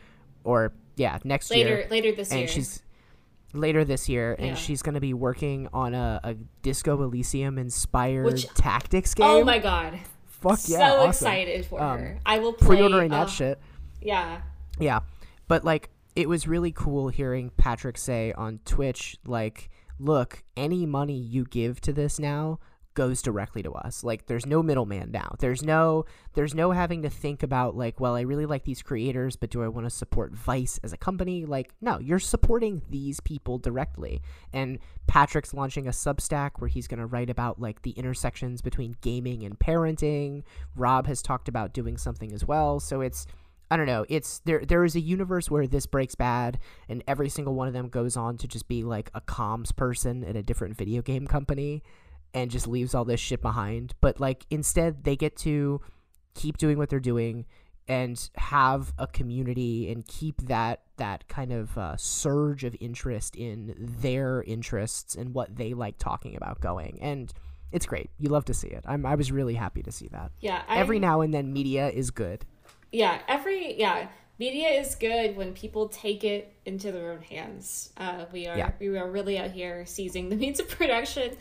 [0.44, 2.48] or yeah, next year Later later this and year.
[2.48, 2.82] she's
[3.58, 8.26] later this year and she's going to be working on a, a disco elysium inspired
[8.26, 10.00] Which- tactics game Oh my god.
[10.26, 11.10] fuck yeah so awesome.
[11.10, 12.20] excited for Um, her.
[12.26, 13.60] I will play pre-ordering that uh, shit
[14.02, 14.42] Yeah.
[14.80, 15.00] yeah
[15.48, 21.18] but like it was really cool hearing patrick say on twitch like look any money
[21.18, 22.60] you give to this now
[22.96, 24.04] goes directly to us.
[24.04, 25.36] Like there's no middleman now.
[25.40, 29.36] There's no there's no having to think about like well i really like these creators
[29.36, 31.46] but do i want to support vice as a company?
[31.46, 34.22] Like no you're supporting these people directly.
[34.52, 38.96] And patrick's launching a substack where he's going to write about like the intersections between
[39.02, 40.44] gaming and parenting.
[40.76, 42.80] Rob has talked about doing something as well.
[42.80, 43.28] So it's
[43.70, 44.06] I don't know.
[44.10, 44.64] It's there.
[44.64, 48.16] There is a universe where this breaks bad, and every single one of them goes
[48.16, 51.82] on to just be like a comms person at a different video game company,
[52.36, 53.96] and just leaves all this shit behind.
[54.02, 55.82] But like instead, they get to
[56.36, 57.46] keep doing what they're doing,
[57.88, 63.76] and have a community and keep that that kind of uh, surge of interest in
[63.78, 66.98] their interests and what they like talking about going.
[67.02, 67.32] And
[67.72, 68.10] it's great.
[68.18, 68.86] You love to see it.
[68.88, 70.32] I'm, i was really happy to see that.
[70.40, 70.64] Yeah.
[70.70, 72.46] every I'm- now and then media is good.
[72.92, 74.08] Yeah, every yeah,
[74.40, 77.92] media is good when people take it into their own hands.
[77.98, 78.72] Uh, we are Yeah.
[78.80, 81.38] we are really out here seizing the means of production.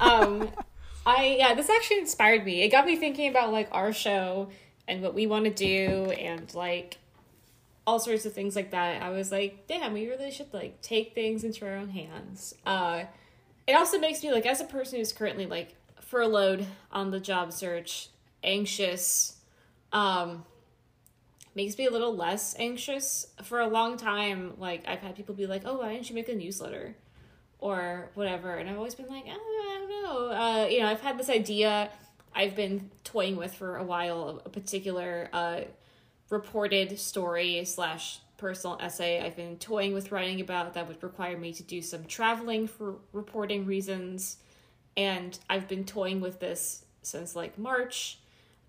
[0.00, 0.50] Um,
[1.06, 2.62] I yeah, this actually inspired me.
[2.62, 4.50] It got me thinking about like our show
[4.86, 6.98] and what we want to do and like
[7.86, 9.02] all sorts of things like that.
[9.02, 12.54] I was like, damn, we really should like take things into our own hands.
[12.66, 13.04] Uh,
[13.66, 17.52] it also makes me like as a person who's currently like furloughed on the job
[17.52, 18.08] search,
[18.42, 19.36] anxious.
[19.92, 20.44] Um,
[21.58, 23.26] makes me a little less anxious.
[23.42, 26.28] For a long time, like I've had people be like, "Oh, why didn't you make
[26.28, 26.94] a newsletter?"
[27.58, 31.18] or whatever, and I've always been like, "I don't know." Uh, you know, I've had
[31.18, 31.90] this idea
[32.32, 35.62] I've been toying with for a while, a particular uh,
[36.30, 41.52] reported story slash personal essay I've been toying with writing about that would require me
[41.54, 44.36] to do some traveling for reporting reasons,
[44.96, 48.20] and I've been toying with this since like March.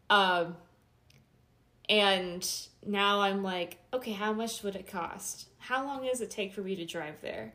[0.10, 0.56] Um,
[1.88, 5.48] and now I'm like, okay, how much would it cost?
[5.58, 7.54] How long does it take for me to drive there?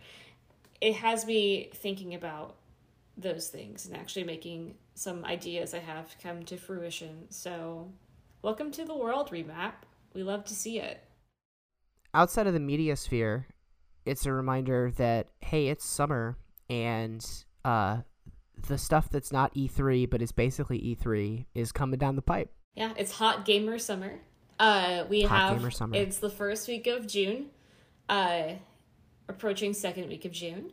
[0.81, 2.57] It has me thinking about
[3.17, 7.27] those things and actually making some ideas I have come to fruition.
[7.31, 7.91] So,
[8.43, 9.73] welcome to the world remap.
[10.15, 11.03] We love to see it.
[12.13, 13.47] outside of the media sphere,
[14.05, 16.37] it's a reminder that hey, it's summer
[16.71, 17.25] and
[17.65, 17.99] uh
[18.69, 22.51] the stuff that's not E3 but is basically E3 is coming down the pipe.
[22.75, 24.21] Yeah, it's hot gamer summer.
[24.59, 25.97] Uh, we Hot have gamer summer.
[25.97, 27.47] it's the first week of June,
[28.09, 28.53] uh,
[29.29, 30.71] approaching second week of June,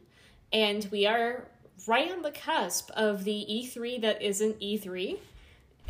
[0.53, 1.45] and we are
[1.87, 5.17] right on the cusp of the E3 that isn't E3.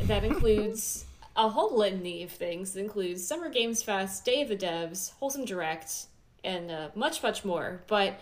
[0.02, 1.04] That includes
[1.36, 2.74] a whole litany of things.
[2.76, 6.06] It includes Summer Games Fest, Day of the Devs, Wholesome Direct,
[6.44, 7.82] and uh, much, much more.
[7.88, 8.14] But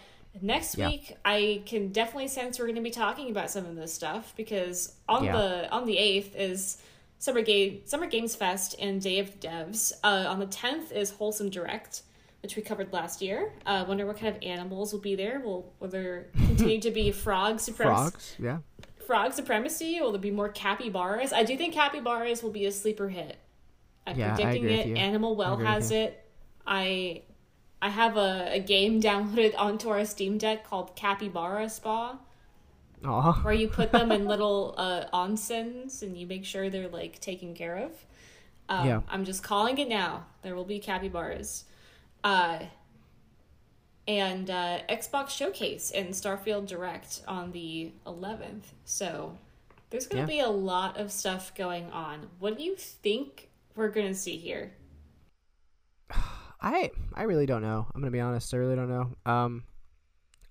[0.43, 0.89] next Yeah.
[0.89, 4.33] week, I can definitely sense we're going to be talking about some of this stuff
[4.37, 5.33] because on Yeah.
[5.37, 6.83] the on the eighth is
[7.21, 9.93] Summer Game Summer Games Fest and Day of Devs.
[10.03, 12.03] Uh, on the tenth is Wholesome Direct,
[12.43, 13.53] which we covered last year.
[13.67, 15.39] Uh, wonder what kind of animals will be there.
[15.41, 18.11] Will will there continue to be frog supremacy?
[18.11, 18.59] Frogs, yeah.
[19.07, 20.01] Frog supremacy?
[20.01, 21.31] Will there be more capybaras?
[21.35, 23.37] I do think capybaras will be a sleeper hit.
[24.07, 24.99] I'm Yeah, I predicting it.
[24.99, 26.27] Animal Well has it.
[26.67, 27.25] I
[27.83, 32.19] I have a, a game downloaded onto our Steam Deck called Capybara Spa
[33.05, 33.33] Aw.
[33.43, 37.55] where you put them in little uh, onsens and you make sure they're like taken
[37.55, 37.93] care of.
[38.69, 39.01] Um, Yeah.
[39.09, 40.27] I'm just calling it now.
[40.43, 41.65] There will be capybaras.
[42.23, 42.59] Uh,
[44.09, 48.65] and uh, Xbox Showcase and Starfield Direct on the 11th.
[48.85, 49.39] So
[49.91, 50.27] there's going Yeah.
[50.27, 52.29] to be a lot of stuff going on.
[52.39, 54.73] What do you think we're going to see here?
[56.63, 57.87] I I really don't know.
[57.95, 58.53] I'm gonna be honest.
[58.53, 59.17] I really don't know.
[59.25, 59.65] Um,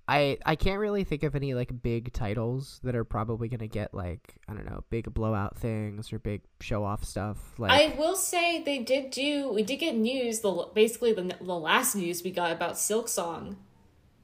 [0.10, 3.94] I I can't really think of any like big titles that are probably gonna get
[3.94, 7.38] like I don't know big blowout things or big show off stuff.
[7.60, 9.52] Like I will say they did do.
[9.54, 10.40] We did get news.
[10.40, 13.58] The basically the the last news we got about Silksong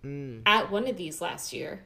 [0.03, 1.85] Mm, at one of these last year.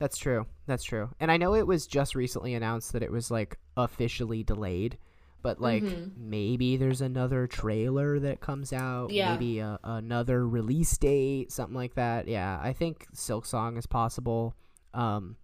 [0.00, 0.46] that's true.
[0.66, 1.10] That's true.
[1.20, 4.98] And I know it was just recently announced that it was like officially delayed.
[5.42, 6.12] But like Mhm.
[6.16, 9.32] maybe there's another trailer that comes out, Yeah.
[9.32, 12.28] maybe a, another release date, something like that.
[12.28, 14.54] Yeah, I think Silksong is possible.
[14.94, 15.36] Um,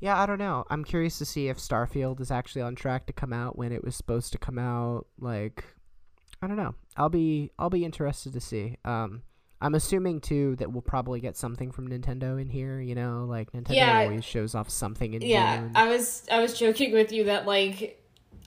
[0.00, 0.64] yeah, I don't know.
[0.70, 3.82] I'm curious to see if Starfield is actually on track to come out when it
[3.82, 5.06] was supposed to come out.
[5.18, 5.64] Like,
[6.40, 6.76] I don't know.
[6.96, 8.76] I'll be I'll be interested to see.
[8.84, 9.22] Um,
[9.60, 12.80] I'm assuming too that we'll probably get something from Nintendo in here.
[12.80, 13.98] You know, like Nintendo Yeah.
[14.02, 15.72] always shows off something in Yeah, June.
[15.74, 18.00] I was I was joking with you that like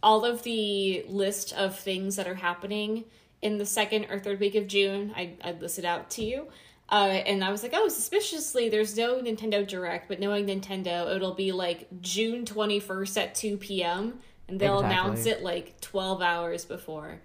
[0.03, 3.05] all of the list of things that are happening
[3.41, 6.47] in the second or third week of June, I I listed out to you.
[6.89, 11.33] Uh, and I was like, oh, suspiciously, there's no Nintendo Direct, but knowing Nintendo, it'll
[11.33, 14.19] be like June 21st at 2 p.m.
[14.49, 17.21] and they'll announce it like 12 hours before.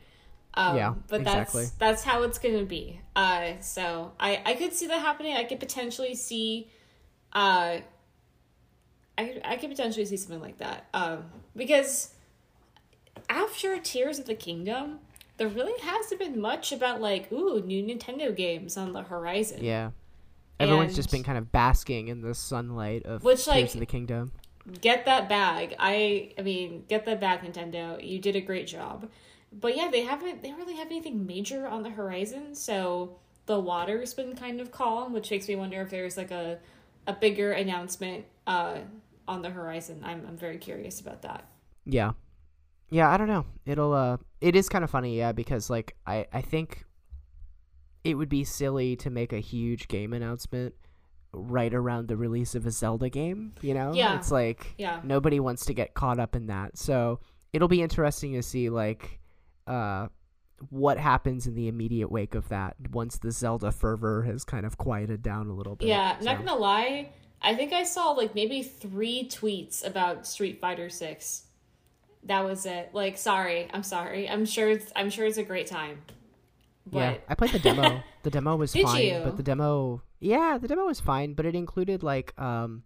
[0.54, 1.64] Um, Yeah, but exactly.
[1.64, 3.00] that's that's how it's gonna be.
[3.16, 5.34] Uh, so I I could see that happening.
[5.36, 6.70] I could potentially see,
[7.32, 7.78] uh,
[9.18, 10.86] I I could potentially see something like that.
[10.94, 12.14] Um, because
[13.28, 15.00] after Tears of the Kingdom,
[15.36, 19.62] there really hasn't been much about like ooh new Nintendo games on the horizon.
[19.62, 19.90] Yeah.
[20.58, 23.86] Everyone's just been kind of basking in the sunlight of Which, Tears like- of the
[23.86, 24.32] Kingdom.
[24.80, 25.74] get that bag.
[25.78, 28.02] I I mean, get that bag, Nintendo.
[28.02, 29.08] You did a great job.
[29.52, 33.16] But yeah, they haven't they don't really have anything major on the horizon, so
[33.46, 36.58] the water's been kind of calm, which makes me wonder if there's like a
[37.06, 38.78] a bigger announcement uh
[39.28, 40.00] on the horizon.
[40.04, 41.44] I'm I'm very curious about that.
[41.84, 42.12] Yeah.
[42.90, 43.46] Yeah, I don't know.
[43.64, 46.84] It'll uh it is kind of funny, yeah, because like I I think
[48.04, 50.74] it would be silly to make a huge game announcement
[51.32, 53.92] right around the release of a Zelda game, you know?
[53.92, 54.16] Yeah.
[54.16, 55.00] It's like Yeah.
[55.02, 56.78] nobody wants to get caught up in that.
[56.78, 57.20] So,
[57.52, 59.20] it'll be interesting to see like
[59.66, 60.08] uh
[60.70, 64.78] what happens in the immediate wake of that once the Zelda fervor has kind of
[64.78, 65.88] quieted down a little bit.
[65.88, 67.10] Yeah, not So- gonna lie.
[67.42, 71.45] I think I saw like maybe three tweets about Street Fighter Six.
[72.26, 72.90] That was it.
[72.92, 74.28] Like, sorry, I'm sorry.
[74.28, 76.02] I'm sure it's I'm sure it's a great time.
[76.86, 78.02] But Yeah, I played the demo.
[78.22, 79.20] the demo was Did fine, you?
[79.24, 82.82] but the demo, yeah, the demo was fine, but it included like um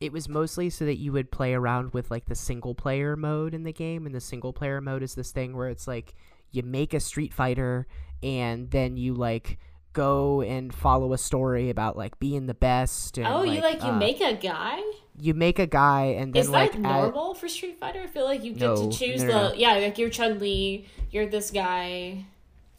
[0.00, 3.54] it was mostly so that you would play around with like the single player mode
[3.54, 6.14] in the game and the single player mode is this thing where it's like
[6.50, 7.86] you make a Street Fighter
[8.22, 9.58] and then you like
[9.92, 13.90] go and follow a story about like being the best and oh, you like you
[13.90, 14.80] uh, make a guy?
[15.24, 18.00] You make a guy and then Is like that normal for Street Fighter?
[18.00, 19.54] I feel like you get No, to choose no, the no, no.
[19.54, 22.24] yeah, like you're Chun Li, you're this guy.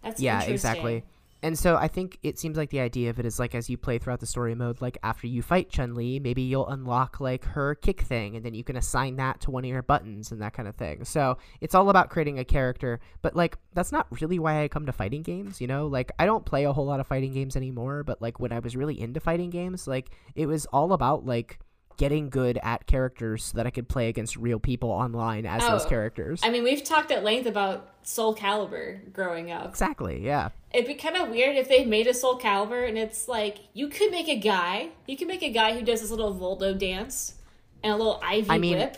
[0.04, 1.04] That's yeah exactly
[1.44, 3.78] and so i think it seems like the idea of it is like as you
[3.78, 7.76] play throughout the story mode like after you fight chun-li maybe you'll unlock like her
[7.76, 10.54] kick thing and then you can assign that to one of your buttons and that
[10.54, 14.40] kind of thing so it's all about creating a character but like that's not really
[14.40, 17.00] why i come to fighting games you know like i don't play a whole lot
[17.00, 20.46] of fighting games anymore but like when i was really into fighting games like it
[20.46, 21.60] was all about like
[22.02, 25.86] getting good at characters so that i could play against real people online as those
[25.86, 29.68] Oh, characters I mean, we've talked at length about Soul Calibur growing up.
[29.70, 33.28] exactly yeah It'd be kind of weird if they made a Soul Calibur and it's
[33.28, 36.34] like you could make a guy, you could make a guy who does this little
[36.34, 37.36] Voldo dance
[37.84, 38.98] and a little Ivy I mean, whip.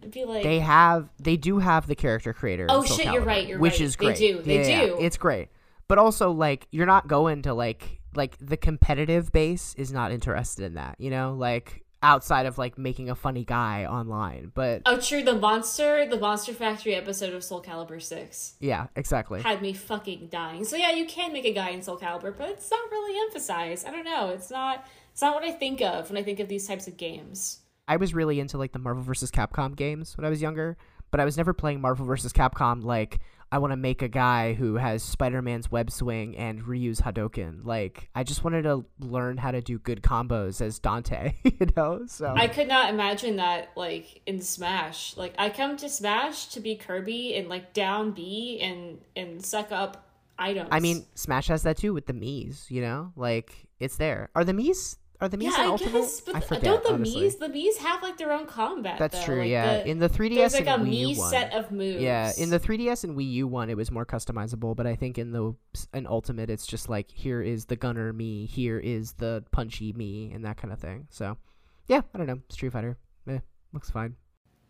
[0.00, 2.66] It'd be like they have they do have the character creator.
[2.68, 3.80] Oh, Soul shit, you're right, you're which right.
[3.82, 4.98] is They do, they Yeah, yeah, do.
[5.00, 5.48] It's great,
[5.88, 10.64] but also like you're not going to like like the competitive base is not interested
[10.64, 10.96] in that.
[10.98, 14.50] You know, like outside of like making a funny guy online.
[14.54, 15.22] But Oh, true.
[15.22, 19.42] The monster, the Monster Factory episode of Soul Calibur Six yeah, exactly.
[19.42, 20.64] had me fucking dying.
[20.64, 23.86] So yeah, you can make a guy in Soul Calibur, but it's not really emphasized.
[23.86, 24.28] I don't know.
[24.30, 24.86] It's not.
[25.12, 27.60] It's not what I think of when I think of these types of games.
[27.86, 29.30] I was really into like the Marvel vs.
[29.30, 30.78] Capcom games when I was younger,
[31.12, 32.32] but I was never playing Marvel vs.
[32.32, 33.20] Capcom like
[33.52, 37.66] I want to make a guy who has Spider-Man's web swing and Ryu's Hadoken.
[37.66, 42.06] Like I just wanted to learn how to do good combos as Dante, you know?
[42.06, 45.16] So I could not imagine that like in Smash.
[45.18, 49.70] Like I come to Smash to be Kirby and like down B and and suck
[49.70, 50.08] up
[50.38, 50.70] items.
[50.72, 53.12] I mean, Smash has that too with the Mii's, you know?
[53.16, 54.30] Like it's there.
[54.34, 55.92] Are the Mii's are the Mii's yeah, Ultimate?
[55.92, 57.22] guess, I forget, don't the honestly.
[57.22, 58.98] Mii's the Mii's have like their own combat?
[58.98, 59.24] That's though?
[59.24, 59.78] true, Like, yeah.
[59.78, 61.30] the- in the 3DS there's like a and Wii U Mii one.
[61.30, 62.02] set of moves.
[62.02, 65.16] Yeah, in the 3DS and Wii U one, it was more customizable, but I think
[65.18, 65.54] in the
[65.94, 70.32] in Ultimate, it's just like here is the gunner me, here is the punchy me,
[70.34, 71.06] and that kind of thing.
[71.10, 71.38] So,
[71.86, 72.40] yeah, I don't know.
[72.50, 72.98] Street Fighter,
[73.28, 73.38] eh,
[73.72, 74.16] looks fine.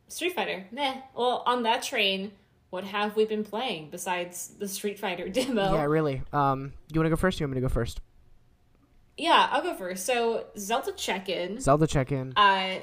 [0.08, 0.66] Street Fighter.
[0.70, 1.00] Meh.
[1.16, 2.32] Well, on that train,
[2.68, 5.72] what have we been playing besides the Street Fighter demo?
[5.74, 6.22] Yeah, really.
[6.32, 7.40] Um, you want to go first?
[7.40, 8.00] Or you want me to go first?
[9.18, 10.06] Yeah, I'll go first.
[10.06, 11.60] So Zelda check-in.
[11.60, 12.32] Zelda check-in.
[12.36, 12.80] Uh,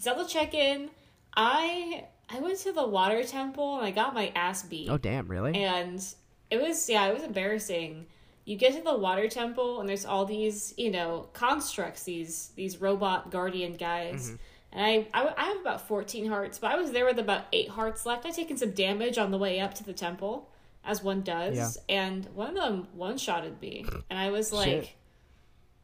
[0.00, 0.90] Zelda check-in.
[1.36, 4.88] I I went to the water temple and I got my ass beat.
[4.88, 5.54] Oh, damn, really?
[5.54, 6.04] and
[6.50, 8.04] it was yeah it was embarrassing
[8.44, 12.78] you get to the water temple and there's all these you know constructs these these
[12.78, 14.78] robot guardian guys Mm-hmm.
[14.78, 17.70] and I, I i have about 14 hearts but i was there with about eight
[17.70, 20.50] hearts left I'd taken some damage on the way up to the temple
[20.84, 21.70] as one does Yeah.
[22.02, 24.90] and one of them one-shotted me and i was Shit.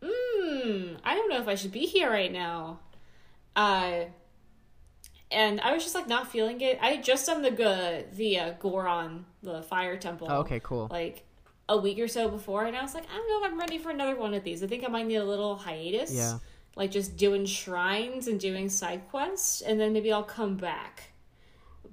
[0.02, 2.78] Hmm i don't know if i should be here right now
[3.56, 4.04] uh
[5.30, 6.78] and I was just like not feeling it.
[6.80, 10.28] I had just done the uh, the uh, Goron, the fire temple.
[10.30, 10.88] Oh, okay, cool.
[10.90, 11.24] Like
[11.68, 13.78] a week or so before, and I was like, I don't know if I'm ready
[13.78, 14.62] for another one of these.
[14.62, 16.12] I think I might need a little hiatus.
[16.14, 16.38] Yeah.
[16.76, 21.10] Like just doing shrines and doing side quests, and then maybe I'll come back.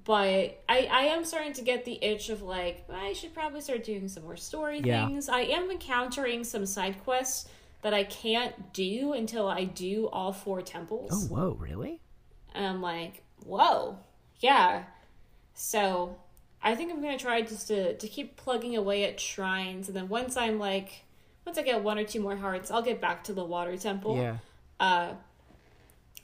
[0.05, 3.83] But I I am starting to get the itch of like I should probably start
[3.83, 5.07] doing some more story Yeah.
[5.07, 5.27] things.
[5.27, 7.49] I am encountering some side quests
[7.85, 11.11] that I can't do until I do all four temples.
[11.13, 12.01] Oh, whoa, really?
[12.55, 13.99] And I'm like, whoa,
[14.39, 14.85] yeah.
[15.53, 16.17] So
[16.63, 20.09] I think I'm gonna try just to to keep plugging away at shrines, and then
[20.09, 21.05] once I'm like,
[21.45, 24.17] once I get one or two more hearts, I'll get back to the water temple.
[24.17, 24.37] Yeah.
[24.79, 25.13] Uh,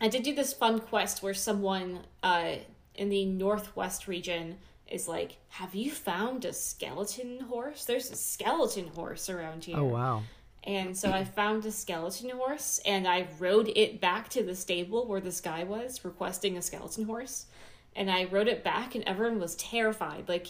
[0.02, 2.56] I did do this fun quest where someone uh
[2.96, 4.58] in the northwest region
[4.88, 7.86] is like, "Have you found a skeleton horse?
[7.86, 10.24] There's a skeleton horse around here." Oh, wow.
[10.64, 15.08] And so I found a skeleton horse and I rode it back to the stable
[15.08, 17.48] where this guy was requesting a skeleton horse.
[17.96, 20.30] And I rode it back and everyone was terrified.
[20.30, 20.48] Like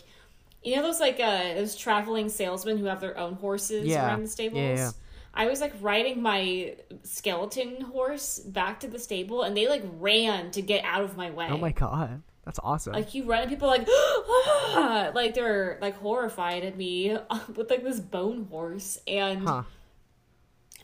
[0.63, 4.05] you know those like uh those traveling salesmen who have their own horses Yeah.
[4.05, 4.59] around the stables?
[4.61, 4.91] Yeah, yeah.
[5.33, 10.51] I was like riding my skeleton horse back to the stable and they like ran
[10.51, 11.47] to get out of my way.
[11.49, 12.21] Oh my god.
[12.43, 12.93] That's awesome.
[12.93, 13.87] Like you run and people are like,
[15.15, 17.15] like they're like horrified at me
[17.55, 19.63] with like this bone horse, and huh.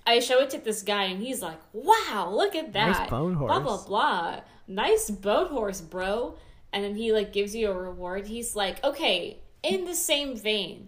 [0.08, 2.99] I show it to this guy, and he's like, "Wow, look at that!
[2.99, 4.39] Nice bone Blah blah horse." blah.
[4.68, 6.36] Nice bone horse, bro."
[6.74, 8.28] And then he like gives you a reward.
[8.28, 10.88] He's like, "Okay, in the same vein,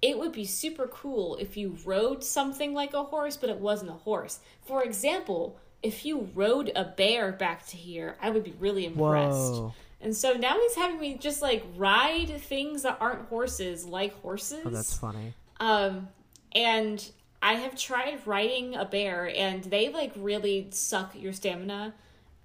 [0.00, 3.90] it would be super cool if you rode something like a horse, but it wasn't
[3.90, 4.38] a horse.
[4.64, 9.52] For example, if you rode a bear back to here, I would be really impressed."
[9.52, 9.74] Whoa.
[10.02, 14.62] And so now he's having me just like ride things that aren't horses like horses.
[14.64, 15.34] Oh, that's funny.
[15.58, 16.08] Um,
[16.52, 17.10] and
[17.42, 21.94] I have tried riding a bear, and they like really suck your stamina.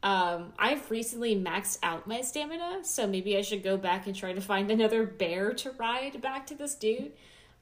[0.03, 4.33] Um, I've recently maxed out my stamina, so maybe I should go back and try
[4.33, 7.11] to find another bear to ride back to this dude.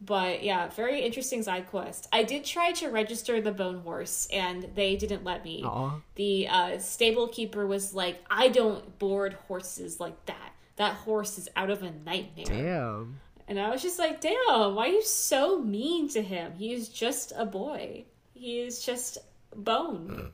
[0.02, 2.10] But yeah, very interesting side quest.
[2.12, 5.64] I did try to register the bone horse, and they didn't let me.
[5.64, 6.02] Aw.
[6.16, 10.52] The uh, stable keeper was like, "I don't board horses like that.
[10.76, 13.20] That horse is out of a nightmare." Damn.
[13.48, 16.54] And I was just like, damn, why are you so mean to him?
[16.58, 18.06] He is just a boy.
[18.34, 19.18] He is just
[19.56, 20.32] bone.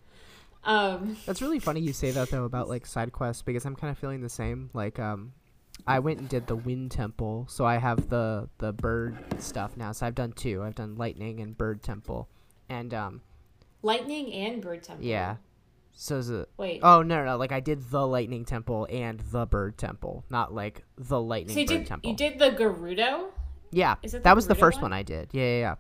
[0.64, 3.92] Um, That's really funny you say that though about like side quests because I'm kind
[3.92, 4.70] of feeling the same.
[4.74, 5.34] Like um
[5.88, 9.92] I went and did the wind temple, so I have the the bird stuff now.
[9.94, 10.62] So I've done two.
[10.64, 12.28] I've done lightning and bird temple.
[12.68, 13.22] And um
[13.82, 15.06] lightning and bird temple.
[15.06, 15.38] yeah.
[15.94, 16.80] So is it Wait.
[16.82, 20.54] Oh no, no, no, like I did the lightning temple and the bird temple, not
[20.54, 22.10] like the lightning so you bird did, temple.
[22.10, 23.26] you did the Gerudo?
[23.72, 23.96] yeah.
[24.02, 24.92] is it the that was the first one?
[24.92, 25.30] one I did.
[25.34, 25.76] Yeah, yeah, yeah.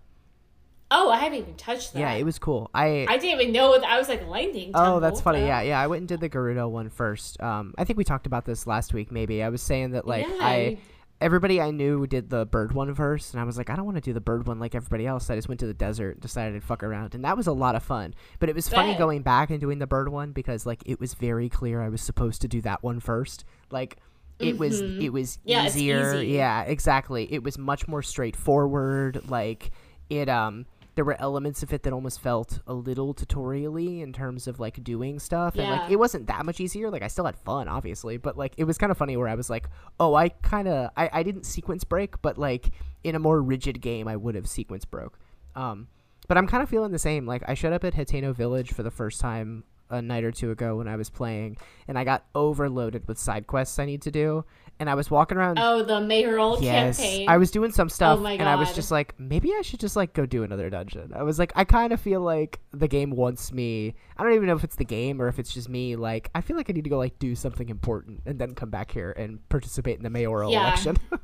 [0.92, 2.00] Oh, I haven't even touched that.
[2.00, 2.72] Yeah, it was cool.
[2.74, 3.76] I I didn't even know.
[3.76, 4.96] I was like, lightning temple.
[4.96, 5.42] Oh, that's funny.
[5.46, 5.80] Yeah, yeah.
[5.80, 7.40] I went and did the Gerudo one first.
[7.42, 9.12] Um, I think we talked about this last week.
[9.12, 10.78] Maybe I was saying that like yeah, I
[11.22, 13.98] everybody I knew did the bird one first, and I was like, I don't want
[13.98, 15.30] to do the bird one like everybody else.
[15.30, 17.52] I just went to the desert, and decided to fuck around, and that was a
[17.52, 18.14] lot of fun.
[18.40, 19.00] But it was funny Bet.
[19.00, 22.02] going back and doing the bird one because like it was very clear I was
[22.02, 23.44] supposed to do that one first.
[23.72, 23.98] Like
[24.40, 25.02] it was Mhm.
[25.04, 26.14] it was Yeah, easier.
[26.16, 26.28] easy.
[26.28, 27.32] Yeah, exactly.
[27.34, 29.30] It was much more straightforward.
[29.30, 29.72] Like
[30.10, 30.66] it um
[30.96, 34.84] there were elements of it that almost felt a little tutorially in terms of like
[34.84, 36.90] doing stuff and like it wasn't that much easier.
[36.90, 39.36] Like i still had fun obviously but like it was kind of funny where i
[39.36, 39.70] was like
[40.00, 42.72] oh i kind of I, I didn't sequence break but like
[43.04, 45.18] in a more rigid game i would have sequence broke.
[45.56, 45.88] Um
[46.28, 47.26] but i'm kind of feeling the same.
[47.26, 50.52] Like i showed up at Hateno village for the first time a night or two
[50.52, 54.12] ago when i was playing and i got overloaded with side quests i need to
[54.12, 54.46] do
[54.80, 57.28] and i was walking around Oh, the mayoral Yes, campaign.
[57.30, 59.80] I was doing some stuff, Oh my and I was just like, maybe I should
[59.80, 61.12] just like go do another dungeon.
[61.16, 63.96] I was like, I kind of feel like the game wants me.
[64.18, 65.96] I don't even know if it's the game or if it's just me.
[65.96, 68.70] Like, I feel like I need to go like do something important and then come
[68.70, 70.62] back here and participate in the mayoral Yeah.
[70.68, 70.98] election.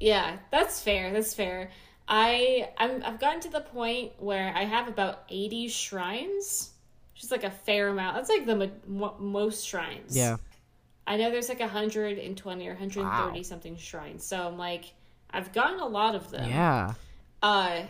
[0.00, 1.12] Yeah, that's fair.
[1.12, 1.70] That's fair.
[2.08, 6.70] I I'm, I've gotten to the point where I have about eighty shrines,
[7.14, 8.16] which is like a fair amount.
[8.16, 10.16] That's like the mo- most shrines.
[10.16, 10.36] yeah,
[11.06, 13.42] I know there's like hundred and twenty or hundred and thirty Wow.
[13.42, 14.24] something shrines.
[14.24, 14.92] So I'm like,
[15.30, 16.48] I've gotten a lot of them.
[16.50, 16.94] yeah,
[17.42, 17.82] Uh,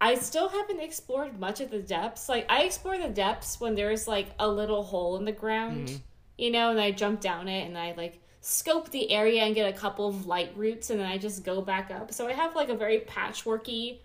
[0.00, 2.28] I still haven't explored much of the depths.
[2.28, 5.96] Like I explore the depths when there's like a little hole in the ground, Mm-hmm.
[6.38, 9.72] you know, and I jump down it and I like scope the area and get
[9.74, 12.12] a couple of light roots and then I just go back up.
[12.12, 13.98] So I have like a very patchworky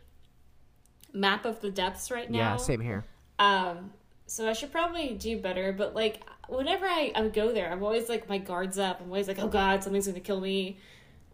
[1.14, 2.38] map of the depths right now.
[2.38, 2.55] yeah.
[2.57, 3.03] Same here.
[3.39, 3.91] Um,
[4.28, 5.74] so I should probably do better.
[5.74, 9.02] But like, whenever I, I go there, I'm always like my guards up.
[9.02, 10.78] I'm always like, oh god, something's gonna kill me.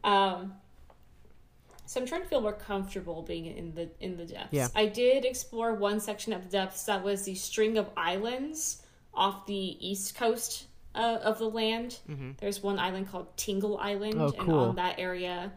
[0.04, 0.54] Um,
[1.88, 4.54] so I'm trying to feel more comfortable being in the in the depths.
[4.54, 4.68] Yeah.
[4.76, 8.82] I did explore one section of the depths that was the string of islands
[9.14, 12.00] off the east coast uh, of the land.
[12.40, 14.40] There's one island called Tingle Island, Mm-hmm.
[14.40, 15.52] Oh, and on that area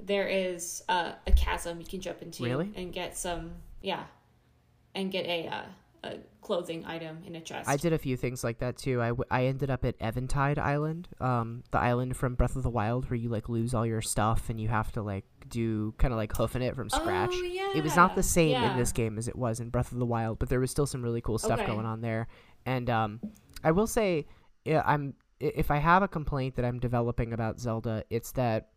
[0.00, 2.72] there is uh, a chasm you can jump into Really?
[2.74, 4.04] and get some yeah
[4.94, 5.62] and get a, uh,
[6.04, 7.68] a clothing item in a chest.
[7.68, 9.00] I did a few things like that too.
[9.00, 12.70] I, w- I ended up at Eventide Island, um, the island from Breath of the
[12.70, 16.12] Wild where you like lose all your stuff and you have to like do kind
[16.12, 17.30] of like hoofing it from scratch.
[17.32, 17.72] Oh, yeah.
[17.74, 18.72] It was not the same Yeah.
[18.72, 20.86] in this game as it was in Breath of the Wild, but there was still
[20.86, 21.66] some really cool stuff Okay.
[21.66, 22.28] going on there.
[22.66, 23.20] And um,
[23.62, 24.26] I will say,
[24.64, 28.68] yeah, I'm if I have a complaint that I'm developing about Zelda, it's that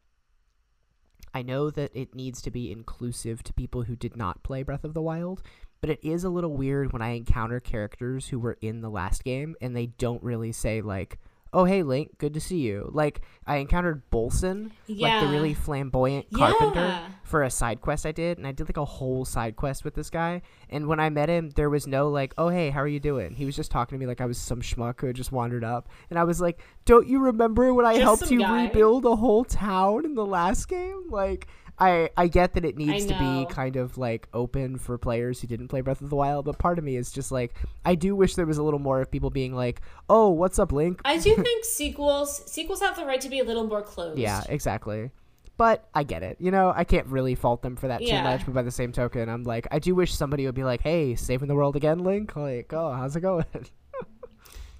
[1.34, 4.84] I know that it needs to be inclusive to people who did not play Breath
[4.84, 5.43] of the Wild,
[5.82, 9.23] but it is a little weird when I encounter characters who were in the last
[9.23, 11.19] game and they don't really say like,
[11.53, 16.28] "Oh, hey Link, good to see you." Like I encountered Bolson, like the really flamboyant
[16.34, 17.07] carpenter Yeah.
[17.23, 19.93] for a side quest I did, and I did like a whole side quest with
[19.95, 20.41] this guy.
[20.69, 23.36] And when I met him, there was no like, "Oh, hey, how are you doing?"
[23.36, 25.63] He was just talking to me like I was some schmuck who had just wandered
[25.63, 29.05] up, and I was like, "Don't you remember when I Just helped you guy." rebuild
[29.05, 31.47] a whole town in the last game?" Like,
[31.80, 35.47] I I get that it needs to be kind of like open for players who
[35.47, 37.53] didn't play Breath of the Wild, but part of me is just like
[37.86, 40.71] I do wish there was a little more of people being like, "Oh, what's up,
[40.71, 44.17] Link?" I do think sequels sequels have the right to be a little more closed.
[44.19, 45.11] Yeah, exactly.
[45.57, 46.38] But I get it.
[46.39, 48.17] You know, I can't really fault them for that Yeah.
[48.17, 48.45] too much.
[48.45, 51.15] But by the same token, I'm like, I do wish somebody would be like, "Hey,
[51.15, 53.45] saving the world again, Link." Like, oh, how's it going?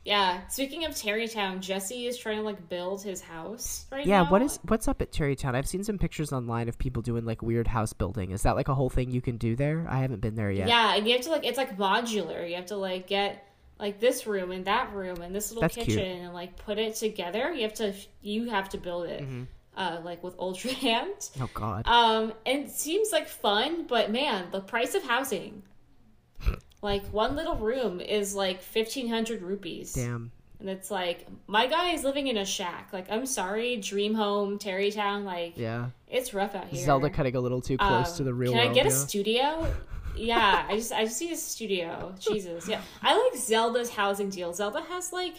[0.08, 0.48] Yeah.
[0.48, 4.24] Speaking of Tarrey Town, Jesse is trying to like build his house right yeah, now.
[4.24, 5.54] Yeah, what is what's up at Tarrey Town?
[5.54, 8.32] I've seen some pictures online of people doing like weird house building.
[8.32, 9.86] Is that like a whole thing you can do there?
[9.90, 10.70] I haven't been there yet.
[10.70, 12.50] Yeah, and you have to like it's like modular.
[12.50, 13.46] You have to like get
[13.80, 15.88] like this room and that room and this little That's cute.
[15.88, 17.52] kitchen and like put it together.
[17.52, 19.24] You have to you have to build it.
[19.24, 19.44] Mm-hmm.
[19.76, 21.30] Uh, like with ultra hand.
[21.42, 21.86] Oh God.
[21.86, 25.64] Um, and it seems like fun, but man, the price of housing.
[26.82, 29.94] Like one little room is like fifteen hundred rupees.
[29.94, 30.32] Damn.
[30.60, 32.90] And it's like my guy is living in a shack.
[32.94, 35.24] Like I'm sorry, dream home, Tarrey Town.
[35.26, 35.88] Like Yeah.
[36.08, 36.84] it's rough out here.
[36.84, 38.72] Zelda cutting a little too close to Um, the real Can world.
[38.72, 39.72] I get a studio?
[40.16, 42.14] Yeah, I just I just need a studio.
[42.20, 42.82] Jesus, yeah.
[43.04, 44.52] I like Zelda's housing deal.
[44.54, 45.36] Zelda has like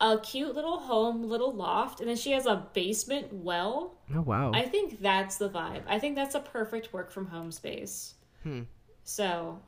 [0.00, 3.96] a cute little home, little loft, and then she has a basement well.
[4.14, 4.50] oh wow.
[4.54, 5.82] I think that's the vibe.
[5.88, 8.14] I think that's a perfect work from home space.
[8.44, 8.62] Hmm.
[9.04, 9.58] So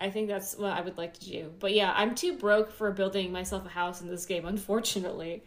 [0.00, 1.52] I- think that's what I would like to do.
[1.58, 5.44] But yeah, I'm too broke for building myself a house in this game, unfortunately.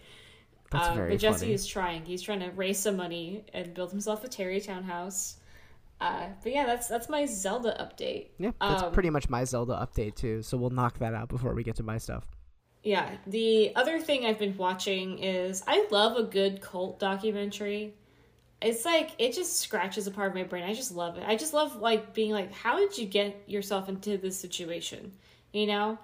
[0.71, 1.53] That's Uh, very but Jesse funny.
[1.53, 2.05] is trying.
[2.05, 5.37] He's trying to raise some money and build himself a Tarrey Town house.
[6.01, 8.27] Uh, but yeah, that's that's my Zelda update.
[8.37, 10.41] Yeah, that's um, pretty much my Zelda update too.
[10.43, 12.25] So we'll knock that out before we get to my stuff.
[12.83, 17.95] Yeah, the other thing I've been watching is I love a good cult documentary.
[18.61, 20.63] It's like it just scratches a part of my brain.
[20.63, 21.23] I just love it.
[21.27, 25.11] I just love like being like, how did you get yourself into this situation?
[25.53, 25.99] You know?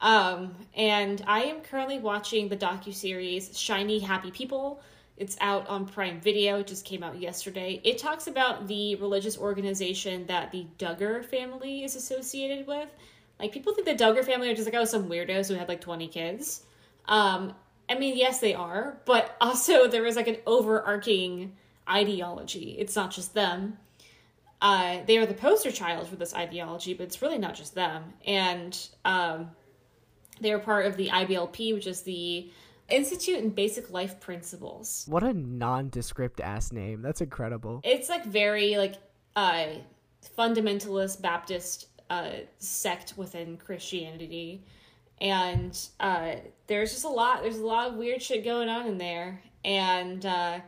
[0.00, 4.80] Um, and I am currently watching the docu-series Shiny Happy People.
[5.16, 6.58] It's out on Prime Video.
[6.58, 7.80] It just came out yesterday.
[7.82, 12.88] It talks about the religious organization that the Duggar family is associated with.
[13.40, 15.80] Like people think the Duggar family are just like oh some weirdos who had like
[15.80, 16.62] 20 kids.
[17.06, 17.54] Um,
[17.88, 21.52] I mean, yes, they are, but also there is like an overarching
[21.88, 22.76] ideology.
[22.78, 23.78] It's not just them.
[24.60, 28.14] Uh, they are the poster child for this ideology, but it's really not just them.
[28.26, 29.50] And um,
[30.40, 32.50] they are part of the IBLP, which is the
[32.88, 35.04] Institute in Basic Life Principles.
[35.08, 37.02] What a nondescript ass name.
[37.02, 37.80] That's incredible.
[37.82, 38.94] It's like very like
[39.34, 39.66] uh,
[40.38, 44.64] fundamentalist Baptist uh, sect within Christianity,
[45.20, 46.36] and uh,
[46.68, 47.42] there's just a lot.
[47.42, 50.60] There's a lot of weird shit going on in there, and uh,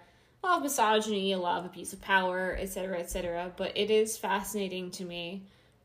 [0.42, 3.52] a lot of misogyny, a lot of abuse of power, etc., etc.
[3.56, 5.42] But it is fascinating to me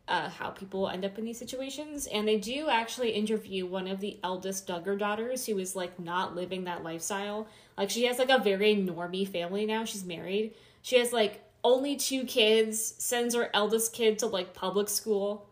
[0.08, 4.00] uh, how people end up in these situations, and they do actually interview one of
[4.00, 7.48] the eldest Duggar daughters who is like not living that lifestyle.
[7.78, 9.86] Like she has like a very normie family now.
[9.86, 10.54] She's married.
[10.82, 12.96] She has like only two kids.
[12.98, 15.48] Sends her eldest kid to like public school,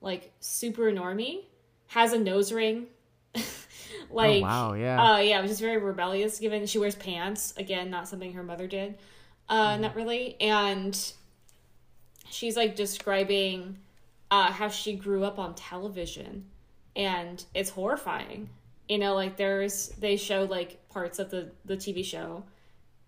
[0.00, 1.44] like super normie.
[1.88, 2.86] Has a nose ring.
[4.12, 5.12] Like oh wow, yeah.
[5.12, 6.38] uh, yeah, it was just very rebellious.
[6.38, 8.98] Given she wears pants again, not something her mother did.
[9.48, 10.40] Uh, not really.
[10.40, 10.98] And
[12.30, 13.78] she's like describing
[14.30, 16.46] uh, how she grew up on television,
[16.96, 18.48] and it's horrifying.
[18.88, 22.44] You know, like there's they show like parts of the the TV show,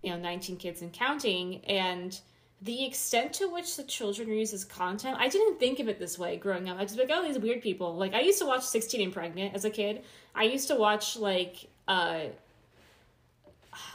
[0.02, 2.18] you know, 19 Kids and Counting, and
[2.64, 6.18] the extent to which the children used as content, I didn't think of it this
[6.18, 6.78] way growing up.
[6.78, 7.94] I just like, oh, these weird people.
[7.94, 10.02] Like I used to watch 16 and Pregnant as a kid.
[10.34, 12.20] I used to watch like uh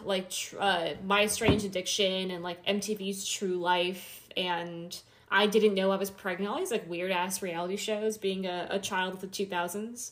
[0.04, 5.00] like uh, My Strange Addiction and like MTV's True Life and
[5.32, 6.52] I didn't know I was pregnant.
[6.52, 8.18] All these like weird ass reality shows.
[8.18, 10.12] Being a, a child of the two thousands,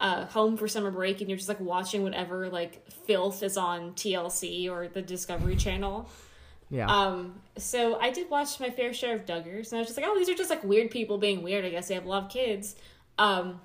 [0.00, 3.92] uh, home for summer break, and you're just like watching whatever like filth is on
[3.92, 6.08] TLC or the Discovery Channel.
[6.74, 6.86] Yeah.
[6.86, 10.06] Um, so I did watch my fair share of Duggars, and I was just like,
[10.08, 11.64] oh, these are just like weird people being weird.
[11.64, 12.74] I guess they have a lot of kids.
[13.16, 13.60] Um,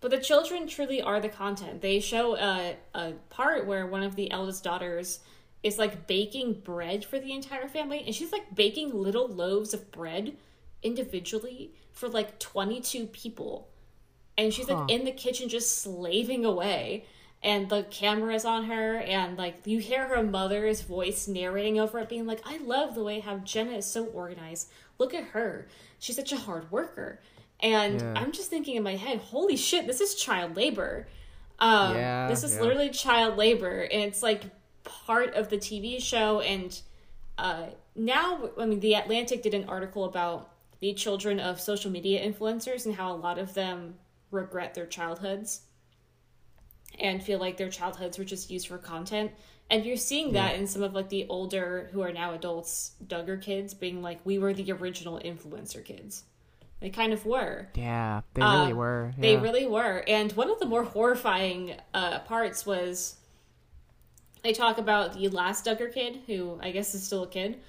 [0.00, 1.80] but the children truly are the content.
[1.80, 5.20] They show a, a part where one of the eldest daughters
[5.62, 9.90] is like baking bread for the entire family, and she's like baking little loaves of
[9.92, 10.36] bread
[10.82, 13.68] individually for like 22 people.
[14.38, 14.80] And she's Huh.
[14.80, 17.04] like in the kitchen just slaving away.
[17.44, 22.08] And the camera's on her, and like you hear her mother's voice narrating over it,
[22.08, 24.70] being like, I love the way how Jenna is so organized.
[24.98, 25.66] Look at her.
[25.98, 27.20] She's such a hard worker.
[27.60, 28.14] And Yeah.
[28.16, 31.08] I'm just thinking in my head, holy shit, this is child labor.
[31.58, 32.60] Um, Yeah, this is yeah.
[32.62, 34.44] literally child labor, and it's like
[34.84, 36.40] part of the TV show.
[36.40, 36.80] And
[37.38, 37.66] uh,
[37.96, 42.86] now, I mean, The Atlantic did an article about the children of social media influencers
[42.86, 43.94] and how a lot of them
[44.30, 45.62] regret their childhoods.
[46.98, 49.32] And feel like their childhoods were just used for content.
[49.70, 53.40] And you're seeing that in some of like the older who are now adults, Duggar
[53.40, 56.24] kids being like, we were the original influencer kids.
[56.80, 57.68] They kind of were.
[57.74, 59.14] Yeah, they really Um, were.
[59.16, 60.04] They really were.
[60.06, 63.16] And one of the more horrifying uh, parts was
[64.42, 67.60] they talk about the last Duggar kid, who I guess is still a kid.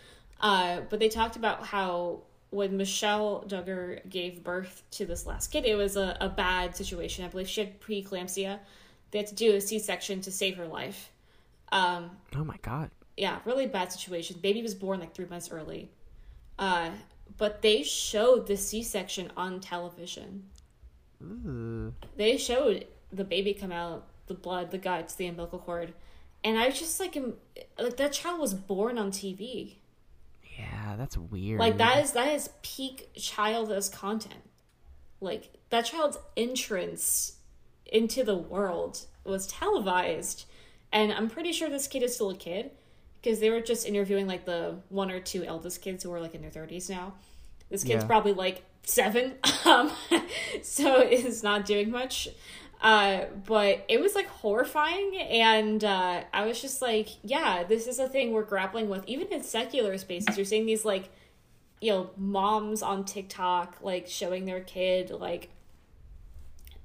[0.42, 5.64] Uh, but they talked about how when Michelle Duggar gave birth to this last kid,
[5.66, 7.24] it was a, a bad situation.
[7.24, 8.60] I believe she had preeclampsia.
[9.14, 11.12] They had to do a C section to save her life.
[11.72, 12.90] Um, Oh my god.
[13.16, 14.40] yeah, really bad situation.
[14.42, 15.90] Baby was born like three months early.
[16.60, 16.90] Uh,
[17.38, 20.46] but they showed the C section on television.
[21.24, 21.94] Ooh.
[22.18, 25.94] They showed the baby come out, the blood, the guts, the umbilical cord,
[26.44, 27.36] and I was just like, am-
[27.80, 29.76] like that child was born on TV.
[30.58, 31.60] Yeah, that's weird.
[31.60, 34.44] Like that is that is peak childless content.
[35.22, 37.38] Like that child's entrance
[37.88, 40.46] into the world was televised,
[40.92, 42.72] and I'm pretty sure this kid is still a kid
[43.22, 46.36] because they were just interviewing like the one or two eldest kids who are like
[46.36, 47.14] in their 30s now.
[47.70, 48.08] This kid's Yeah.
[48.08, 49.34] probably like seven,
[49.66, 49.92] um,
[50.62, 52.28] so it's not doing much.
[52.82, 57.98] Uh, but it was like horrifying, and uh, I was just like, yeah, this is
[57.98, 60.36] a thing we're grappling with, even in secular spaces.
[60.38, 61.10] You're seeing these like
[61.80, 65.50] you know moms on TikTok like showing their kid like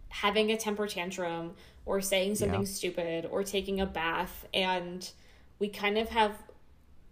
[0.09, 1.55] having a temper tantrum
[1.87, 2.67] or saying something Yeah.
[2.67, 5.11] stupid or taking a bath and
[5.59, 6.33] we kind of have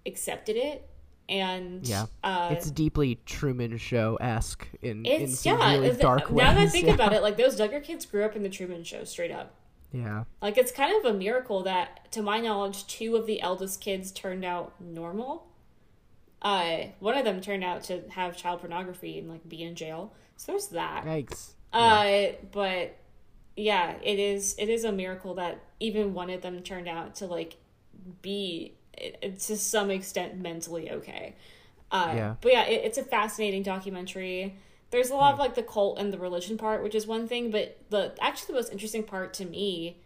[0.06, 0.88] accepted it
[1.28, 2.06] and Yeah.
[2.22, 6.36] uh it's deeply Truman Show esque in in it's some yeah really dark ways.
[6.44, 6.94] now that I think yeah.
[6.94, 9.54] about it like those Duggar kids grew up in the Truman show straight up
[9.92, 10.24] Yeah.
[10.40, 14.12] like it's kind of a miracle that to my knowledge two of the eldest kids
[14.12, 15.48] turned out normal
[16.42, 20.12] uh one of them turned out to have child pornography and like be in jail
[20.36, 21.54] so there's that Yikes.
[21.78, 22.96] Uh, but
[23.56, 27.26] yeah, it is it is a miracle that even one of them turned out to
[27.26, 27.56] like
[28.22, 31.34] be it, it- to some extent mentally okay.
[31.90, 32.34] Uh, Yeah.
[32.40, 34.56] But yeah, it, it's a fascinating documentary.
[34.90, 37.50] There's a lot of like the cult and the religion part, which is one thing,
[37.50, 39.98] but the actually the most interesting part to me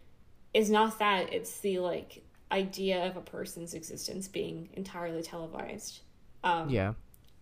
[0.53, 6.01] is not that it's the like idea of a person's existence being entirely televised.
[6.43, 6.93] Um, Yeah.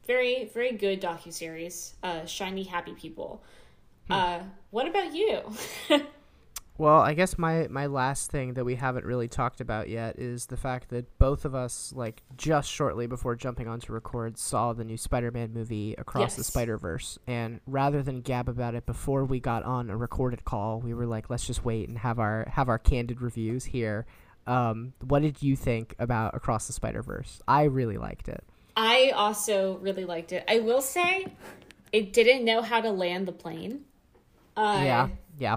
[0.05, 3.43] very very good docu series uh shiny happy people
[4.10, 4.14] Hmm.
[4.14, 4.39] uh
[4.72, 5.41] what about you
[6.78, 10.45] Well, I guess my my last thing that we haven't really talked about yet is
[10.45, 14.72] the fact that both of us, like just shortly before jumping on to record, saw
[14.72, 19.41] the new Spider-Man movie Across the Spider-Verse, and rather than gab about it before we
[19.41, 22.70] got on a recorded call, we were like, let's just wait and have our have
[22.70, 24.05] our candid reviews here.
[24.47, 27.41] Um, what did you think about Across the Spider-Verse?
[27.45, 28.41] I really liked it.
[28.78, 31.28] i also really liked it i will say
[31.91, 33.82] it didn't know how to land the plane
[34.60, 35.07] uh yeah,
[35.38, 35.55] yeah,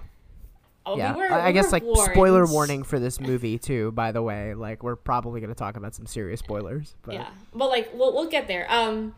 [0.87, 1.15] oh, we yeah.
[1.17, 3.93] were- I, we guess like spoiler warning for this movie too.
[3.93, 6.95] By the way, like we're probably gonna talk about some serious spoilers.
[7.03, 9.15] But yeah but like we'll, we'll get there um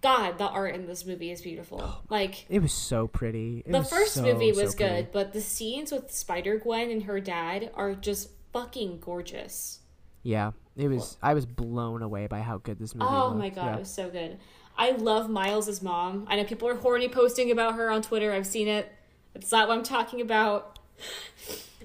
[0.00, 3.62] god the art in this movie is beautiful like It was so pretty.
[3.66, 4.94] It the first so, movie so was pretty.
[5.02, 9.80] good but the scenes with spider gwen and her dad are just fucking gorgeous
[10.22, 11.16] Yeah, it was.
[11.22, 13.08] I was blown away by how good this movie.
[13.10, 13.38] Oh looked.
[13.38, 13.76] my god, Yeah.
[13.76, 14.38] it was so good.
[14.76, 16.24] I love Miles's mom.
[16.28, 18.32] I know people are horny posting about her on Twitter.
[18.32, 18.92] I've seen it.
[19.38, 20.78] It's not what I'm talking about.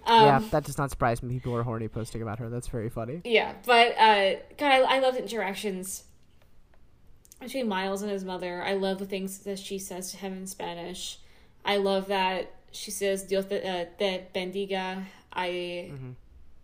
[0.05, 1.35] Um, yeah, that does not surprise me.
[1.35, 2.49] People are horny posting about her.
[2.49, 3.21] That's very funny.
[3.23, 6.03] Yeah, but uh, God, I, I love the interactions
[7.39, 8.61] between Miles and his mother.
[8.63, 11.19] I love the things that she says to him in Spanish.
[11.63, 15.91] I love that she says "Dios te, uh, te bendiga." I,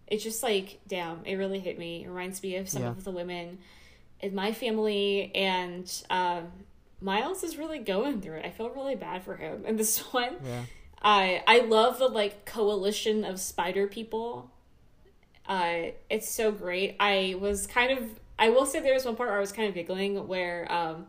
[0.07, 2.03] it's just like, damn, it really hit me.
[2.03, 2.89] It reminds me of some Yeah.
[2.89, 3.59] of the women
[4.19, 6.47] in my family, and um,
[6.99, 8.45] Miles is really going through it.
[8.45, 9.63] I feel really bad for him.
[9.65, 10.63] And this one, Yeah,
[11.01, 14.51] I I love the like coalition of spider people.
[15.47, 16.95] Uh, it's so great.
[16.99, 19.67] I was kind of I will say there was one part where I was kind
[19.67, 21.07] of giggling where um,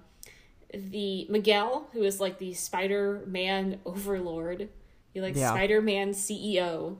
[0.72, 4.68] the Miguel, who is like the Spider Man overlord,
[5.12, 5.50] the like Yeah.
[5.50, 6.96] Spider Man CEO,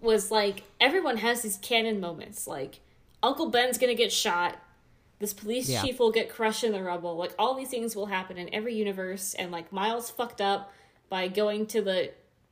[0.00, 2.46] was like everyone has these canon moments.
[2.46, 2.80] Like
[3.22, 4.58] Uncle Ben's gonna get shot.
[5.20, 5.82] This police Yeah.
[5.82, 7.16] chief will get crushed in the rubble.
[7.16, 10.72] Like all these things will happen in every universe, and like Miles fucked up
[11.14, 12.10] by going to the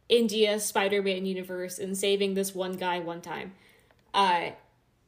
[0.08, 3.54] India Spider-Man universe and saving this one guy one time.
[4.14, 4.50] Uh,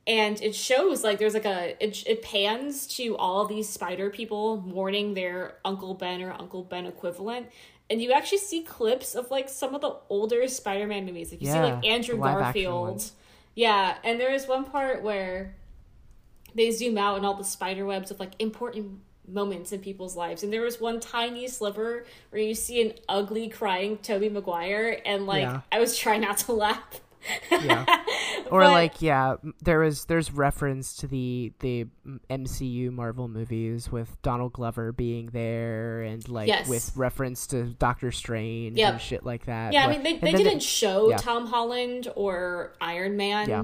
[0.08, 4.60] and it shows like there's like a it, it pans to all these spider people
[4.66, 7.46] mourning their Uncle Ben or Uncle Ben equivalent.
[7.88, 11.30] And you actually see clips of like some of the older Spider-Man movies.
[11.30, 13.08] Like you see like Andrew the live action Garfield.
[13.54, 15.54] Yeah, and there is one part where
[16.56, 20.42] they zoom out and all the spider webs of like important moments in people's lives.
[20.42, 25.26] And there was one tiny sliver where you see an ugly crying Tobey Maguire and
[25.26, 25.60] like Yeah.
[25.72, 27.00] I was trying not to laugh.
[27.50, 27.86] Yeah.
[28.50, 31.86] or But- like yeah there was there's reference to the the
[32.28, 36.68] mcu marvel movies with donald glover being there and like Yes.
[36.68, 38.92] with reference to doctor strange Yep.
[38.92, 41.16] and shit like that Yeah, I mean they, they didn't show yeah.
[41.16, 43.48] Tom Holland or Iron Man.
[43.48, 43.62] Yeah.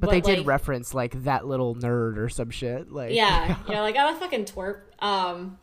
[0.00, 3.96] But, they did reference like that little nerd or some shit like Yeah, you're like,
[3.96, 4.80] I'm a fucking twerp.
[5.00, 5.58] Um,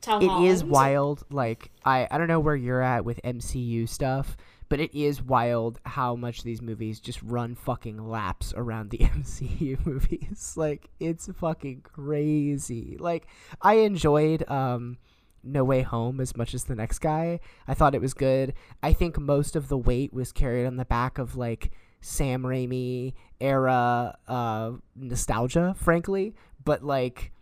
[0.00, 0.48] Tom it Holland.
[0.48, 4.36] is wild like i i don't know where you're at with mcu stuff
[4.70, 9.84] but it is wild how much these movies just run fucking laps around the mcu
[9.84, 13.26] movies like it's fucking crazy like
[13.60, 14.96] i enjoyed um
[15.42, 17.38] no way home as much as the next guy
[17.68, 20.84] i thought it was good i think most of the weight was carried on the
[20.86, 21.70] back of like
[22.00, 26.34] sam raimi era uh nostalgia frankly
[26.64, 27.32] but like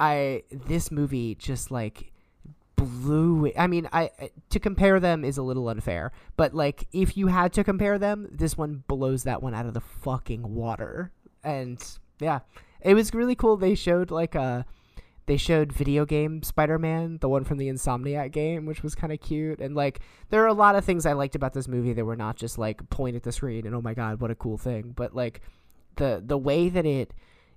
[0.00, 2.12] I this movie just like
[2.76, 3.54] blew it.
[3.56, 4.10] I mean, I
[4.50, 8.28] to compare them is a little unfair, but like if you had to compare them,
[8.30, 11.12] this one blows that one out of the fucking water.
[11.42, 11.82] And
[12.20, 12.40] yeah,
[12.80, 13.56] it was really cool.
[13.56, 14.66] They showed like a
[15.26, 19.20] they showed video game Spider-Man, the one from the Insomniac game, which was kind of
[19.20, 19.60] cute.
[19.60, 22.16] And like there are a lot of things I liked about this movie that were
[22.16, 24.92] not just like point at the screen and oh my god, what a cool thing,
[24.94, 25.40] but like
[25.96, 27.14] the the way that it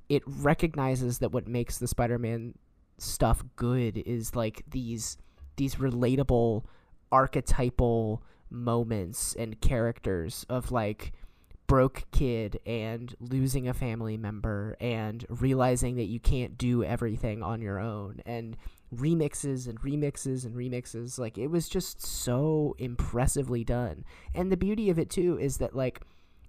[0.10, 2.54] it recognizes that what makes the Spider-Man
[2.98, 5.18] stuff good is like these
[5.58, 6.64] these relatable
[7.12, 11.12] archetypal moments and characters of like
[11.68, 17.62] broke kid and losing a family member and realizing that you can't do everything on
[17.62, 18.58] your own and
[18.96, 24.06] remixes and remixes and remixes like it was just so impressively done.
[24.34, 26.02] And the beauty of it too is that like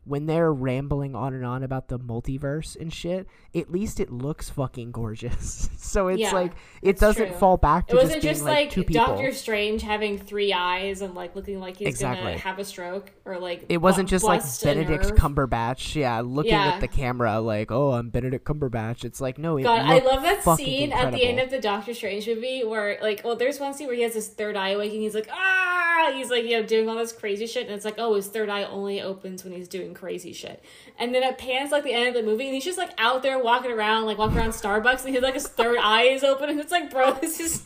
[0.09, 4.49] when they're rambling on and on about the multiverse and shit, at least it looks
[4.51, 5.69] fucking gorgeous.
[5.79, 6.53] so it's Yeah, like
[6.83, 7.37] it doesn't true.
[7.37, 8.87] fall back to It wasn't just just like, like.
[8.91, 12.25] Doctor Strange having three eyes and like looking like he's Exactly.
[12.25, 15.15] gonna have a stroke or like It wasn't just like Benedict.
[15.17, 16.69] Cumberbatch, yeah, looking Yeah.
[16.69, 20.23] at the camera like, "Oh, I'm Benedict Cumberbatch." It's like, no, it God, I love
[20.23, 23.75] that scene at the end of the Doctor Strange movie where, like, well, there's one
[23.75, 25.03] scene where he has his third eye awakening.
[25.03, 27.97] He's like, ah, he's like, you know, doing all this crazy shit, and it's like,
[27.99, 30.63] oh, his third eye only opens when he's doing crazy shit.
[30.99, 33.23] And then it pans like the end of the movie, and he's just like out
[33.23, 36.49] there walking around, like walking around Starbucks, and he's like his third eye is open,
[36.49, 37.65] and it's like, bro, this is.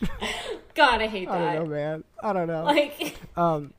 [0.74, 1.40] God, I hate that.
[1.40, 2.04] I don't know, man.
[2.22, 2.64] I don't know.
[2.64, 3.72] Like, um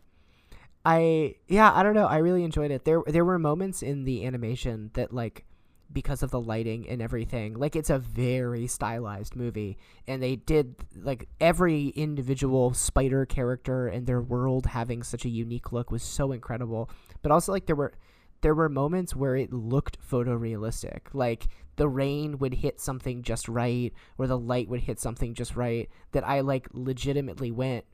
[0.86, 4.26] i yeah i don't know i really enjoyed it there there were moments in the
[4.26, 5.44] animation that like
[5.92, 10.76] because of the lighting and everything like it's a very stylized movie and they did
[10.96, 16.32] like every individual spider character and their world having such a unique look was so
[16.32, 16.90] incredible
[17.22, 17.94] but also like there were
[18.42, 21.48] there were moments where it looked photorealistic like
[21.78, 25.90] the rain would hit something just right or the light would hit something just right
[26.12, 27.86] that i like legitimately went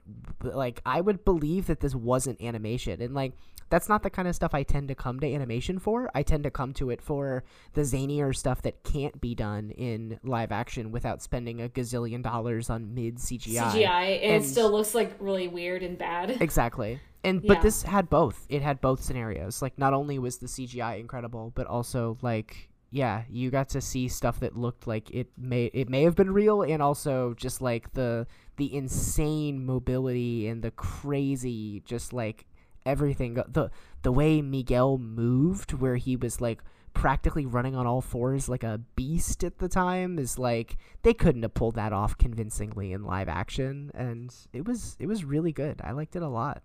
[0.41, 3.33] like i would believe that this wasn't animation and like
[3.69, 6.43] that's not the kind of stuff i tend to come to animation for i tend
[6.43, 7.43] to come to it for
[7.73, 12.69] the zanier stuff that can't be done in live action without spending a gazillion dollars
[12.69, 13.85] on mid cgi CGI,
[14.21, 16.41] and, And- it still looks like really weird and bad.
[16.41, 16.99] Exactly.
[17.23, 17.53] And Yeah.
[17.53, 18.45] but this had both.
[18.49, 19.61] It had both scenarios.
[19.61, 24.09] Like not only was the CGI incredible, but also like yeah, you got to see
[24.09, 27.93] stuff that looked like it may it may have been real and also just like
[27.93, 32.45] the the insane mobility and the crazy just like
[32.85, 36.61] everything the the way Miguel moved where he was like
[36.93, 41.43] practically running on all fours like a beast at the time is like they couldn't
[41.43, 45.79] have pulled that off convincingly in live action and it was it was really good
[45.85, 46.61] i liked it a lot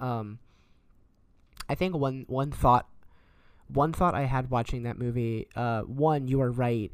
[0.00, 0.38] um
[1.68, 2.88] i think one one thought
[3.68, 6.92] one thought i had watching that movie uh one you are right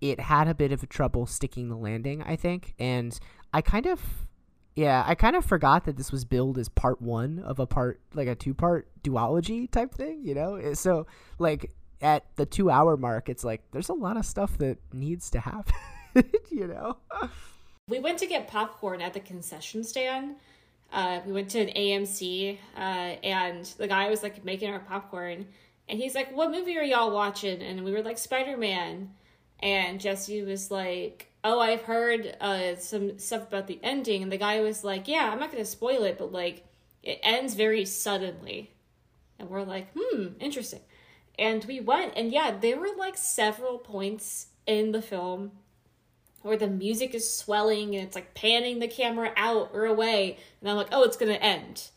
[0.00, 3.18] it had a bit of trouble sticking the landing i think and
[3.52, 4.00] i kind of
[4.76, 8.00] yeah i kind of forgot that this was billed as part one of a part
[8.14, 11.06] like a two part duology type thing you know so
[11.38, 15.30] like at the two hour mark it's like there's a lot of stuff that needs
[15.30, 15.74] to happen
[16.50, 16.96] you know
[17.86, 20.36] We went to get popcorn at the concession stand.
[20.94, 25.44] Uh, we went to an AMC, uh, and the guy was like making our popcorn,
[25.88, 29.10] and he's like, "What movie are y'all watching?" And we were like, "Spider Man,"
[29.58, 34.36] and Jesse was like, "Oh, I've heard uh, some stuff about the ending," and the
[34.36, 36.64] guy was like, "Yeah, I'm not gonna spoil it, but like,
[37.02, 38.70] it ends very suddenly,"
[39.40, 40.82] and we're like, "Hmm, interesting."
[41.36, 45.50] And we went, and yeah, there were like several points in the film
[46.44, 50.70] where the music is swelling and it's like panning the camera out or away and
[50.70, 51.88] i'm like oh it's gonna end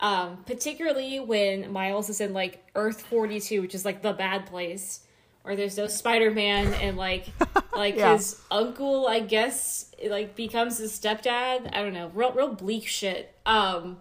[0.00, 5.00] um particularly when miles is in like earth 42 which is like the bad place
[5.44, 7.26] or there's no spider-man and like
[7.74, 8.12] like Yeah.
[8.12, 11.70] his uncle, I guess, like becomes his stepdad.
[11.74, 13.34] I don't know, real real bleak shit.
[13.46, 13.96] Um,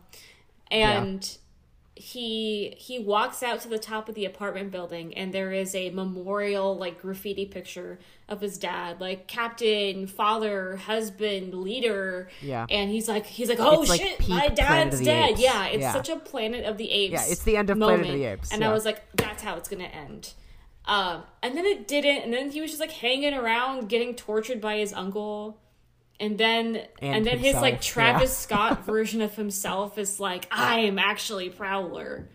[0.69, 1.37] and
[1.99, 5.89] he he walks out to the top of the apartment building, and there is a
[5.89, 12.29] memorial like graffiti picture of his dad, like captain, father, husband, leader.
[12.41, 12.65] Yeah.
[12.69, 15.31] and he's like he's like, oh It's shit, peak my dad's dead.
[15.31, 15.41] Apes.
[15.41, 15.91] Yeah, it's Yeah.
[15.91, 17.11] such a Planet of the Apes.
[17.11, 18.69] Yeah, it's the end of Planet of the Apes, and yeah.
[18.69, 20.33] I was like, that's how it's gonna end.
[20.85, 24.61] Um, and then it didn't, and then he was just like hanging around, getting tortured
[24.61, 25.57] by his uncle,
[26.19, 28.35] and then and, And then his like Travis yeah.
[28.57, 32.29] Scott version of himself is like, I am actually Prowler,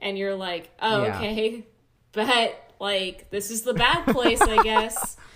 [0.00, 1.16] and you're like, oh Yeah.
[1.16, 1.66] okay,
[2.12, 5.16] but like this is the bad place, I guess.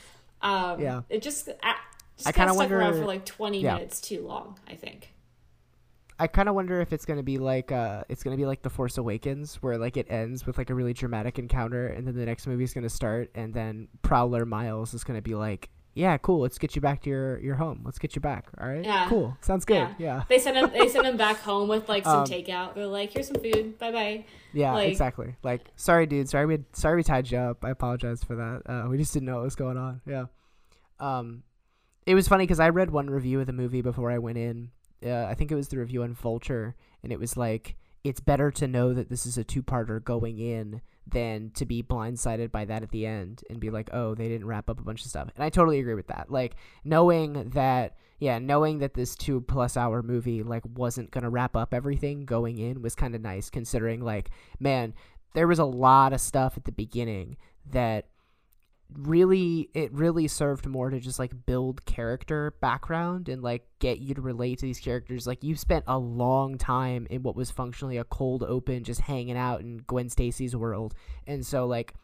[0.45, 1.03] Um, Yeah.
[1.09, 1.49] it just.
[1.63, 1.77] I,
[2.17, 3.75] just I kind of stuck around for like 20 yeah.
[3.75, 5.13] minutes too long, I think.
[6.19, 8.71] I kind of wonder if it's gonna be like uh, it's gonna be like The
[8.71, 12.27] Force Awakens, where like it ends with like a really dramatic encounter, and then the
[12.27, 16.41] next movie is gonna start, and then Prowler Miles is gonna be like, "Yeah, cool,
[16.41, 17.83] let's get you back to your your home.
[17.85, 18.47] Let's get you back.
[18.61, 19.09] All right, Yeah.
[19.09, 19.89] cool, sounds good.
[19.99, 20.71] Yeah, They send him.
[20.73, 22.75] They send him back home with like some Um, takeout.
[22.75, 23.79] They're like, "Here's some food.
[23.79, 25.37] Bye bye." yeah, like- exactly.
[25.43, 27.65] Like, sorry, dude, sorry we sorry we tied you up.
[27.65, 28.63] I apologize for that.
[28.67, 30.01] Uh, we just didn't know what was going on.
[30.07, 30.27] Yeah,
[31.01, 31.43] um,
[32.07, 34.71] it was funny because I read one review of the movie before I went in.
[35.05, 38.51] Uh, I think it was the review on Vulture, and it was like, it's better
[38.53, 42.83] to know that this is a two-parter going in than to be blindsided by that
[42.83, 45.29] at the end and be like, oh, they didn't wrap up a bunch of stuff.
[45.35, 46.31] And I totally agree with that.
[46.31, 51.75] Like knowing that, yeah, knowing that this two-plus hour movie like wasn't gonna wrap up
[51.75, 54.31] everything going in was kind of nice, considering like,
[54.61, 54.95] man,
[55.35, 57.37] there was a lot of stuff at the beginning
[57.71, 58.07] that
[58.99, 64.15] really it really served more to just like build character background and like get you
[64.15, 65.27] to relate to these characters.
[65.27, 69.37] Like you spent a long time in what was functionally a cold open just hanging
[69.37, 70.95] out in Gwen Stacy's world.
[71.27, 71.95] And so like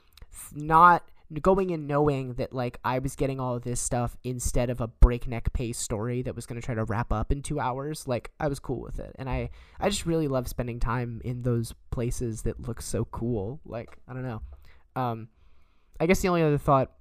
[0.55, 1.05] not
[1.43, 4.87] going in knowing that like I was getting all of this stuff instead of a
[4.89, 8.31] breakneck pace story that was going to try to wrap up in 2 hours like
[8.41, 9.15] I was cool with it.
[9.19, 13.61] And I I just really love spending time in those places that look so cool.
[13.67, 14.43] Like I don't know.
[14.97, 15.29] Um
[16.01, 16.93] I guess the only other thought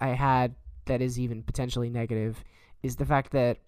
[0.00, 0.54] I had
[0.86, 2.42] that is even potentially negative
[2.82, 3.58] is the fact that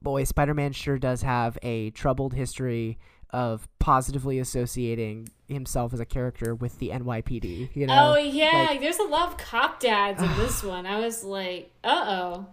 [0.00, 2.98] boy, Spider-Man sure does have a troubled history
[3.30, 7.74] of positively associating himself as a character with the NYPD.
[7.74, 10.86] You know, oh yeah, like- there's a lot of cop dads in this one.
[10.86, 12.46] I was like, uh oh.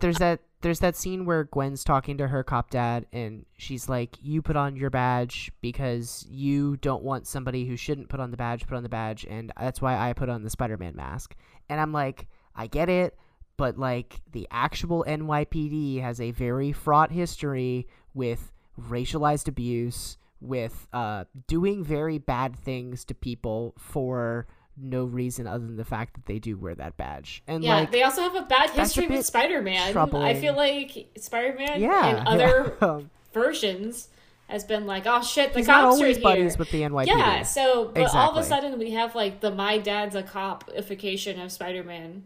[0.00, 4.16] there's that there's that scene where Gwen's talking to her cop dad and she's like,
[4.20, 8.36] "You put on your badge because you don't want somebody who shouldn't put on the
[8.36, 11.36] badge put on the badge, and that's why I put on the Spider-Man mask."
[11.68, 13.16] And I'm like, "I get it,
[13.56, 21.26] but like the actual NYPD has a very fraught history with racialized abuse, with uh
[21.46, 24.48] doing very bad things to people for."
[24.78, 27.92] No reason other than the fact that they do wear that badge, and Yeah, like
[27.92, 29.96] they also have a bad a history with Spider-Man.
[29.96, 32.86] I feel like Spider-Man yeah, in other yeah.
[32.88, 34.08] Um, versions
[34.48, 36.22] has been like, oh shit, the he's not cops are always here.
[36.22, 37.06] buddies with the NYPD.
[37.06, 41.42] yeah, so but all of a sudden we have like the my dad's a cop-ification
[41.42, 42.24] of Spider-Man.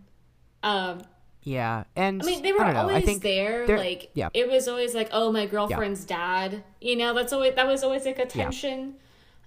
[0.62, 1.00] Um,
[1.42, 3.66] Yeah, and I mean, they were know, always think there.
[3.66, 4.28] Like, yeah.
[4.34, 6.62] it was always like, oh, my girlfriend's dad.
[6.80, 8.96] You know, that's always that was always like a tension.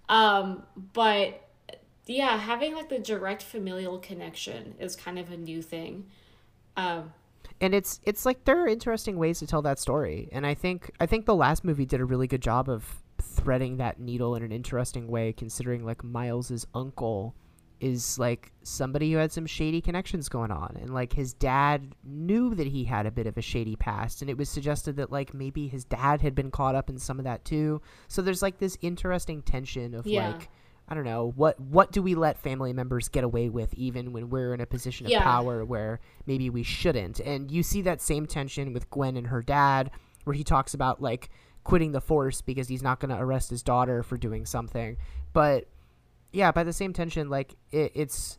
[0.09, 1.42] Um, but
[2.05, 6.05] yeah, having like the direct familial connection is kind of a new thing.
[6.75, 7.13] Um,
[7.61, 10.91] and it's it's like there are interesting ways to tell that story, and I think
[10.99, 14.43] I think the last movie did a really good job of threading that needle in
[14.43, 17.35] an interesting way, considering like Miles's uncle
[17.79, 22.55] is like somebody who had some shady connections going on and like his dad knew
[22.55, 25.33] that he had a bit of a shady past and it was suggested that like
[25.33, 28.57] maybe his dad had been caught up in some of that too so there's like
[28.57, 30.29] this interesting tension of Yeah.
[30.29, 30.49] like
[30.87, 34.29] I don't know what what do we let family members get away with even when
[34.29, 35.23] we're in a position of Yeah.
[35.23, 37.19] power where maybe we shouldn't?
[37.21, 39.91] And you see that same tension with Gwen and her dad
[40.25, 41.29] where he talks about like
[41.63, 44.97] quitting the force because he's not going to arrest his daughter for doing something.
[45.31, 45.67] But
[46.31, 48.37] yeah by the same tension like it, it's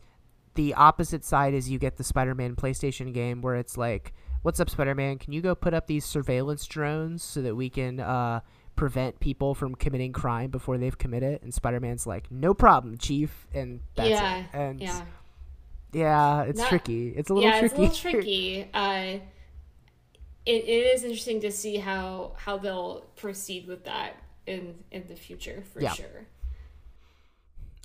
[0.53, 4.69] the opposite side is you get the spider-man playstation game where it's like what's up
[4.69, 5.17] spider-man?
[5.17, 8.41] Can you go put up these surveillance drones so that we can uh,
[8.75, 13.79] prevent people from committing crime before they've committed and spider-man's like no problem chief and
[13.95, 15.01] that's yeah, it and yeah,
[15.93, 17.59] yeah it's Not- tricky it's a little yeah.
[17.59, 18.69] tricky It's a little tricky.
[18.73, 19.19] Uh,
[20.45, 25.15] it, it is interesting to see how how they'll proceed with that in in the
[25.15, 25.93] future for Yeah.
[25.93, 26.27] sure.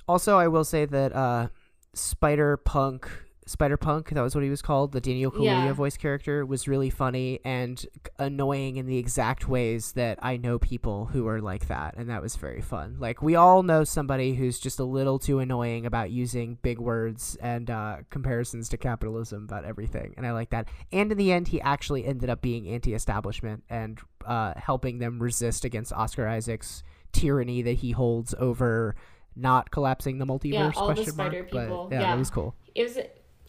[0.07, 1.47] Also, I will say that uh,
[1.93, 3.09] Spider Punk
[3.47, 5.73] Spider Punk, that was what he was called, the Daniel Kaluuya Yeah.
[5.73, 7.83] voice character, was really funny and
[8.19, 12.21] annoying in the exact ways that I know people who are like that, and that
[12.21, 12.97] was very fun.
[12.99, 17.35] Like we all know somebody who's just a little too annoying about using big words
[17.41, 20.67] and uh, comparisons to capitalism about everything, and I like that.
[20.91, 25.65] And in the end, he actually ended up being anti-establishment and uh, helping them resist
[25.65, 28.95] against Oscar Isaac's tyranny that he holds over
[29.35, 30.53] not collapsing the multiverse.
[30.53, 32.11] Yeah, all the question mark, spider but, people, yeah, yeah.
[32.11, 32.55] that was cool.
[32.75, 32.97] It was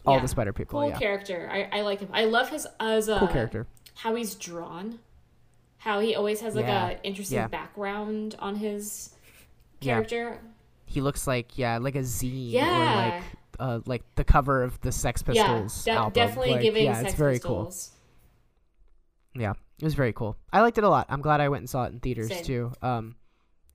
[0.05, 0.79] All yeah, the spider people.
[0.81, 0.97] cool yeah.
[0.97, 1.49] character.
[1.51, 2.09] I, I like him.
[2.13, 3.67] I love his as a cool character.
[3.95, 4.99] how he's drawn.
[5.77, 6.89] How he always has like Yeah.
[6.89, 9.13] a interesting background on his
[9.81, 10.39] character.
[10.85, 13.13] He looks like yeah, like a zine or Yeah.
[13.15, 13.23] like
[13.59, 16.13] uh like the cover of the Sex Pistols yeah, de- album.
[16.13, 17.91] definitely Like, giving yeah, Sex it's very Pistols.
[19.33, 19.41] cool.
[19.41, 20.37] Yeah, it was very cool.
[20.51, 21.07] I liked it a lot.
[21.09, 22.43] I'm glad I went and saw it in theaters Same.
[22.43, 22.71] too.
[22.81, 23.15] Um,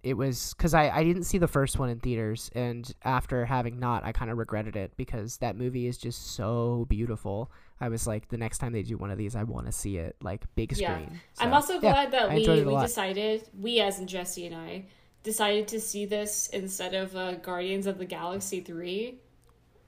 [0.02, 3.78] it was because I I didn't see the first one in theaters, and after having
[3.78, 7.50] not, I kind of regretted it because that movie is just so beautiful.
[7.80, 9.98] I was like, the next time they do one of these, I want to see
[9.98, 10.88] it like big screen.
[10.88, 10.94] Yeah.
[11.06, 11.20] screen.
[11.38, 14.06] I'm So, also yeah, glad that we, enjoyed it a we decided, we as in
[14.06, 14.84] Jesse and I,
[15.22, 19.20] decided to see this instead of uh, Guardians of the Galaxy 3.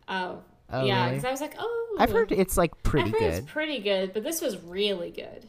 [0.08, 0.42] Oh,
[0.72, 1.16] Oh, yeah, really?
[1.16, 1.96] because I was like, oh.
[1.98, 3.34] I've heard it's like pretty I've heard good.
[3.42, 5.48] it's pretty good, but this was really good.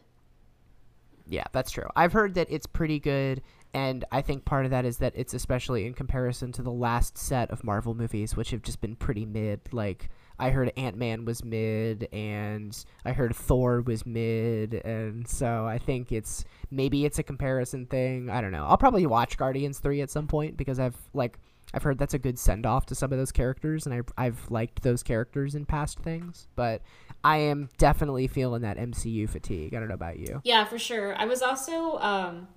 [1.28, 1.88] Yeah, that's true.
[1.95, 3.41] I've heard that it's pretty good,
[3.74, 7.17] and I think part of that is that it's especially in comparison to the last
[7.17, 9.61] set of Marvel movies, which have just been pretty mid.
[9.72, 15.65] Like, I heard Ant Man was mid, and I heard Thor was mid, and so
[15.67, 18.30] I think it's maybe it's a comparison thing.
[18.30, 18.65] I don't know.
[18.65, 21.38] I'll probably watch Guardians 3 at some point because I've, like,
[21.74, 24.49] I've heard that's a good send off to some of those characters, and I've, I've
[24.49, 26.82] liked those characters in past things, but
[27.24, 29.74] I am definitely feeling that MCU fatigue.
[29.74, 30.41] I don't know about you.
[30.43, 31.15] Yeah, for sure.
[31.15, 32.47] I was also, um,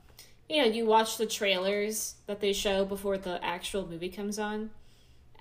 [0.49, 4.71] you know, you watch the trailers that they show before the actual movie comes on.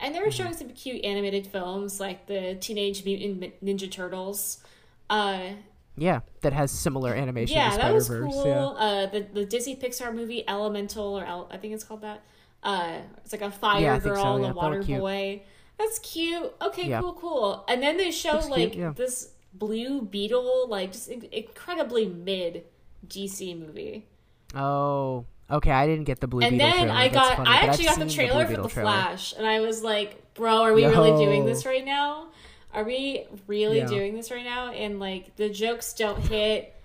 [0.01, 0.25] And they Mm-hmm.
[0.25, 4.63] were showing some cute animated films like the Teenage Mutant Ninja Turtles.
[5.09, 5.49] Uh,
[5.95, 8.47] Yeah, that has similar animation yeah, to that was cool.
[8.47, 8.65] Yeah.
[8.65, 12.23] Uh, the the Disney Pixar movie Elemental, or El- I think it's called that.
[12.63, 15.43] Uh, it's like a fire Yeah, girl so, and a water boy.
[15.77, 16.53] That's cute.
[16.61, 17.01] Okay, Yeah.
[17.01, 17.65] cool, cool.
[17.67, 18.93] And then they show Looks like yeah.
[18.95, 22.63] this blue beetle, like just in- incredibly mid
[23.07, 24.07] DC movie.
[24.53, 25.71] Oh, okay.
[25.71, 26.91] I didn't get the Blue and Beetle then trailer.
[26.93, 28.91] I That's got, funny, I actually got the trailer Blue for the trailer.
[28.91, 32.27] Flash, and I was like, "Bro, are we really doing this right now?
[32.73, 33.85] Are we really Yeah.
[33.87, 36.75] doing this right now?" And like the jokes don't hit.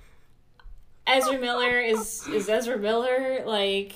[1.07, 3.93] Ezra Miller is is Ezra Miller like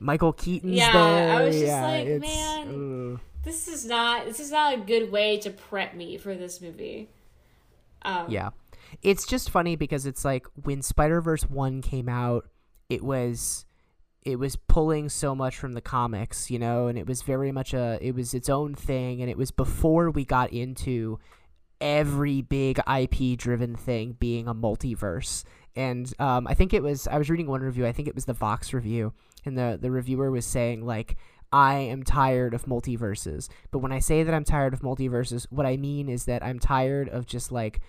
[0.00, 1.36] Michael Keaton's Yeah, there.
[1.38, 3.12] I was just yeah, like, man.
[3.14, 3.20] ugh.
[3.44, 7.08] this is not this is not a good way to prep me for this movie.
[8.02, 8.50] Um, Yeah.
[9.02, 12.46] It's just funny because it's like when Spider-Verse 1 came out,
[12.88, 13.64] it was
[14.22, 17.74] it was pulling so much from the comics, you know, and it was very much
[17.74, 21.18] a it was its own thing and it was before we got into
[21.80, 25.44] every big IP driven thing being a multiverse.
[25.76, 28.24] And um, I think it was I was reading one review, I think it was
[28.24, 29.12] the Vox review,
[29.44, 31.16] and the the reviewer was saying like
[31.52, 33.48] I am tired of multiverses.
[33.70, 36.58] But when I say that I'm tired of multiverses, what I mean is that I'm
[36.58, 37.80] tired of just like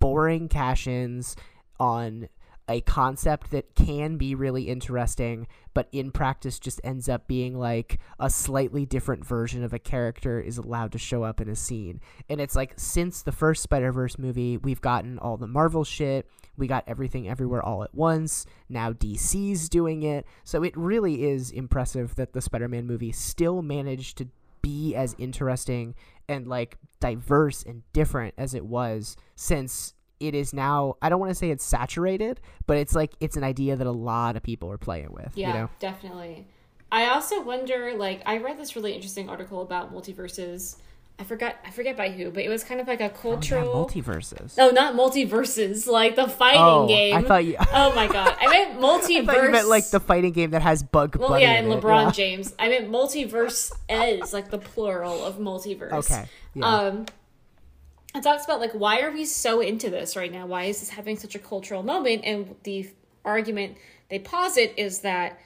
[0.00, 1.36] boring cash ins
[1.78, 2.28] on
[2.68, 7.98] a concept that can be really interesting, but in practice just ends up being like
[8.18, 12.00] a slightly different version of a character is allowed to show up in a scene.
[12.28, 16.28] And it's like since the first Spider Verse movie, we've gotten all the Marvel shit.
[16.56, 18.46] We got everything everywhere all at once.
[18.68, 20.26] Now DC's doing it.
[20.44, 24.28] So it really is impressive that the Spider Man movie still managed to
[24.62, 25.94] be as interesting
[26.28, 31.30] and like diverse and different as it was since it is now I don't want
[31.30, 34.70] to say it's saturated, but it's like it's an idea that a lot of people
[34.70, 35.32] are playing with.
[35.34, 35.70] Yeah, You know?
[35.80, 36.46] definitely.
[36.92, 40.76] I also wonder, like, I read this really interesting article about multiverses.
[41.18, 43.12] I forgot, I forget by who, but it was kind of like a Oh, yeah,
[43.20, 43.86] cultural.
[43.86, 44.56] multiverses.
[44.56, 47.16] no, not multiverses, like the fighting oh, game.
[47.16, 49.28] I thought you oh my god, I meant multiverse.
[49.40, 52.10] I you meant like the fighting game that has Bug Well, yeah, and LeBron yeah.
[52.10, 52.54] James.
[52.58, 55.92] I meant multiverse is like the plural of multiverse.
[55.92, 56.26] Okay.
[56.54, 56.66] Yeah.
[56.66, 57.06] Um,
[58.14, 60.46] it talks about like why are we so into this right now?
[60.46, 62.22] Why is this having such a cultural moment?
[62.24, 62.88] And the
[63.24, 63.76] argument
[64.08, 65.38] they posit is that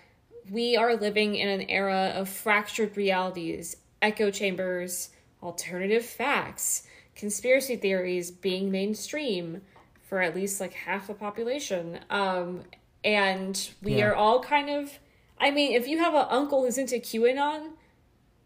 [0.51, 5.11] we are living in an era of fractured realities, echo chambers,
[5.43, 9.63] alternative facts, conspiracy theories being mainstream
[10.09, 12.01] for at least like half the population.
[12.11, 12.65] Um,
[13.05, 14.07] and we Yeah.
[14.09, 14.99] are all kind of.
[15.39, 17.73] I mean, if you have an uncle who's into QAnon,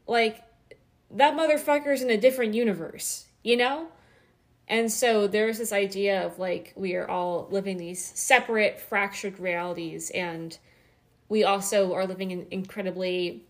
[0.06, 0.42] like
[1.10, 3.88] that motherfucker's in a different universe, you know?
[4.68, 10.10] And so there's this idea of like we are all living these separate, fractured realities,
[10.10, 10.56] and
[11.28, 13.44] we also are living in incredibly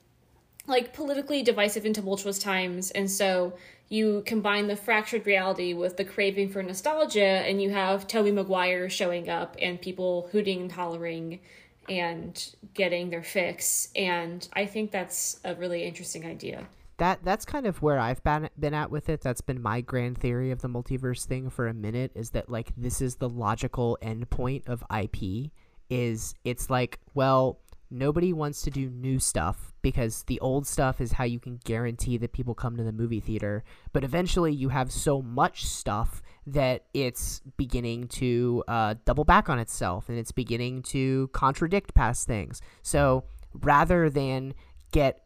[0.67, 2.91] like politically divisive and tumultuous times.
[2.93, 3.55] And so
[3.89, 8.89] you combine the fractured reality with the craving for nostalgia, and you have Tobey Maguire
[8.89, 11.41] showing up and people hooting and hollering
[11.89, 13.89] and getting their fix.
[13.95, 16.67] And I think that's a really interesting idea.
[16.99, 19.21] That that's kind of where I've been been at with it.
[19.21, 22.13] That's been my grand theory of the multiverse thing for a minute.
[22.15, 25.51] Is that like this is the logical endpoint of IP?
[25.91, 27.59] Is it's like well
[27.93, 32.17] nobody wants to do new stuff because the old stuff is how you can guarantee
[32.17, 33.63] that people come to the movie theater.
[33.93, 39.59] But eventually, you have so much stuff that it's beginning to uh, double back on
[39.59, 42.61] itself and it's beginning to contradict past things.
[42.83, 43.25] So
[43.61, 44.55] rather than
[44.91, 45.25] get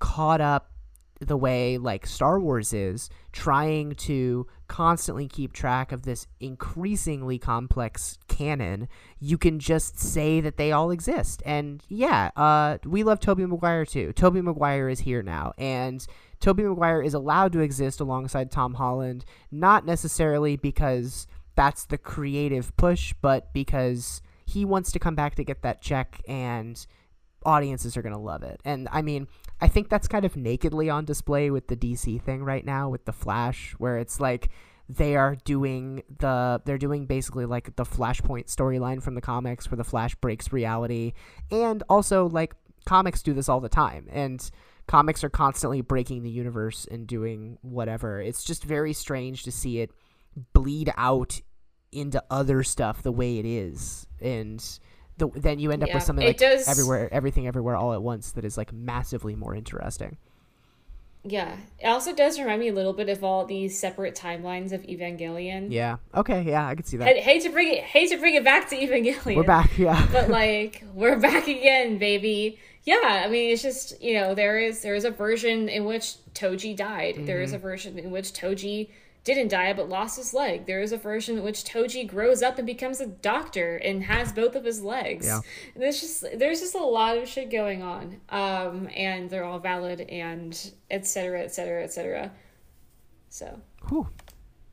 [0.00, 0.70] caught up
[1.20, 8.18] the way like Star Wars is, trying to constantly keep track of this increasingly complex
[8.28, 8.88] canon,
[9.20, 11.42] you can just say that they all exist.
[11.44, 14.12] And yeah, uh, we love Tobey Maguire too.
[14.12, 16.06] Tobey Maguire is here now, and
[16.40, 22.76] Tobey Maguire is allowed to exist alongside Tom Holland, not necessarily because that's the creative
[22.76, 26.86] push, but because he wants to come back to get that check and
[27.44, 28.60] audiences are going to love it.
[28.64, 29.28] And I mean,
[29.60, 33.04] I think that's kind of nakedly on display with the DC thing right now with
[33.04, 34.50] the Flash where it's like
[34.88, 39.76] they are doing the they're doing basically like the Flashpoint storyline from the comics where
[39.76, 41.12] the Flash breaks reality
[41.50, 42.54] and also like
[42.84, 44.50] comics do this all the time and
[44.86, 48.20] comics are constantly breaking the universe and doing whatever.
[48.20, 49.90] It's just very strange to see it
[50.52, 51.40] bleed out
[51.92, 54.78] into other stuff the way it is and
[55.18, 58.02] the, then you end up Yeah, with something like does- everywhere everything everywhere all at
[58.02, 60.16] once that is like massively more interesting
[61.26, 61.56] Yeah.
[61.80, 65.68] It also does remind me a little bit of all these separate timelines of Evangelion.
[65.70, 68.34] yeah okay yeah i could see that I hate to bring it hate to bring
[68.34, 69.36] it back to Evangelion.
[69.36, 72.58] we're back yeah but like we're back again, baby.
[72.86, 76.16] Yeah, I mean it's just you know there is there is a version in which
[76.34, 77.20] Toji died.
[77.24, 77.62] There is a Mm-hmm.
[77.62, 78.90] version in which Toji
[79.24, 80.66] didn't die but lost his leg.
[80.66, 84.32] There is a version in which Toji grows up and becomes a doctor and has
[84.32, 85.26] both of his legs.
[85.26, 85.40] Yeah.
[85.74, 89.58] And There's just there's just a lot of shit going on, um, and they're all
[89.58, 92.30] valid and et cetera, et cetera, et cetera.
[93.30, 94.08] So Whew.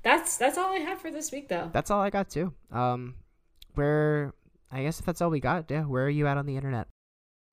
[0.03, 1.69] that's that's all I have for this week, though.
[1.73, 3.15] that's all i got too um
[3.75, 4.33] where
[4.71, 6.87] i guess if that's all we got yeah where are you at on the internet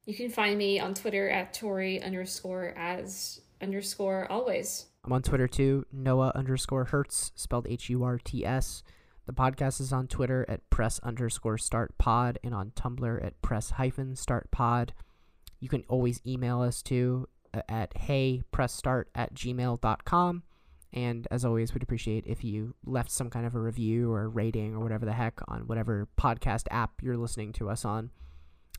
[0.04, 4.86] You can find me on Twitter at Tori underscore as underscore always.
[5.08, 5.86] I'm on twitter too.
[5.90, 8.82] Noah underscore hurts spelled h-u-r-t-s
[9.24, 13.70] the podcast is on twitter at press underscore start pod and on tumblr at press
[13.70, 14.92] hyphen start pod.
[15.60, 17.26] You can always email us too
[17.70, 20.42] at hey press start at gmail.com
[20.92, 24.74] and as always we'd appreciate if you left some kind of a review or rating
[24.74, 28.10] or whatever the heck on whatever podcast app you're listening to us on.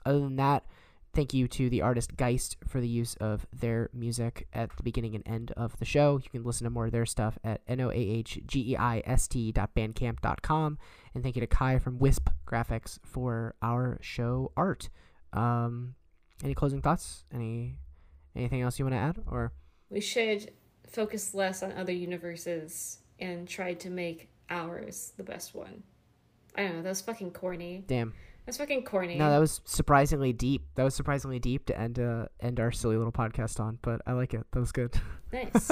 [0.06, 0.64] Other than that
[1.14, 5.16] thank you to the artist geist for the use of their music at the beginning
[5.16, 6.20] and end of the show.
[6.24, 10.78] You can listen to more of their stuff at n-o-a-h-g-e-i-s-t dot bandcamp dot com.
[11.14, 14.90] And thank you to kai from wisp graphics for our show art.
[15.34, 15.96] Um
[16.44, 17.26] any closing thoughts?
[17.34, 17.78] Any
[18.36, 19.52] anything else you want to add or?
[19.90, 20.52] We should
[20.88, 25.84] focus less on other universes and try to make ours the best one.
[26.56, 27.84] I don't know, that was fucking corny.
[27.88, 28.14] damn
[28.46, 29.16] That's fucking corny.
[29.16, 30.64] No, that was surprisingly deep.
[30.76, 34.14] That was surprisingly deep to end uh, end our silly little podcast on, but I
[34.14, 34.46] like it.
[34.52, 34.96] That was good.
[35.32, 35.70] nice.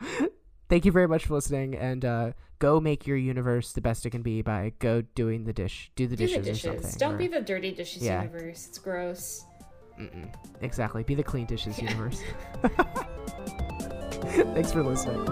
[0.68, 4.10] Thank you very much for listening, and uh, go make your universe the best it
[4.10, 6.62] can be by go doing the dish, do the Do dishes, the or dishes.
[6.82, 6.98] something.
[6.98, 8.22] Don't or- be the dirty dishes Yeah.
[8.22, 8.66] universe.
[8.68, 9.44] It's gross.
[9.98, 10.28] Mm-mm.
[10.60, 11.02] exactly.
[11.04, 11.90] Be the clean dishes Yeah.
[11.90, 12.20] universe.
[14.54, 15.24] Thanks for listening.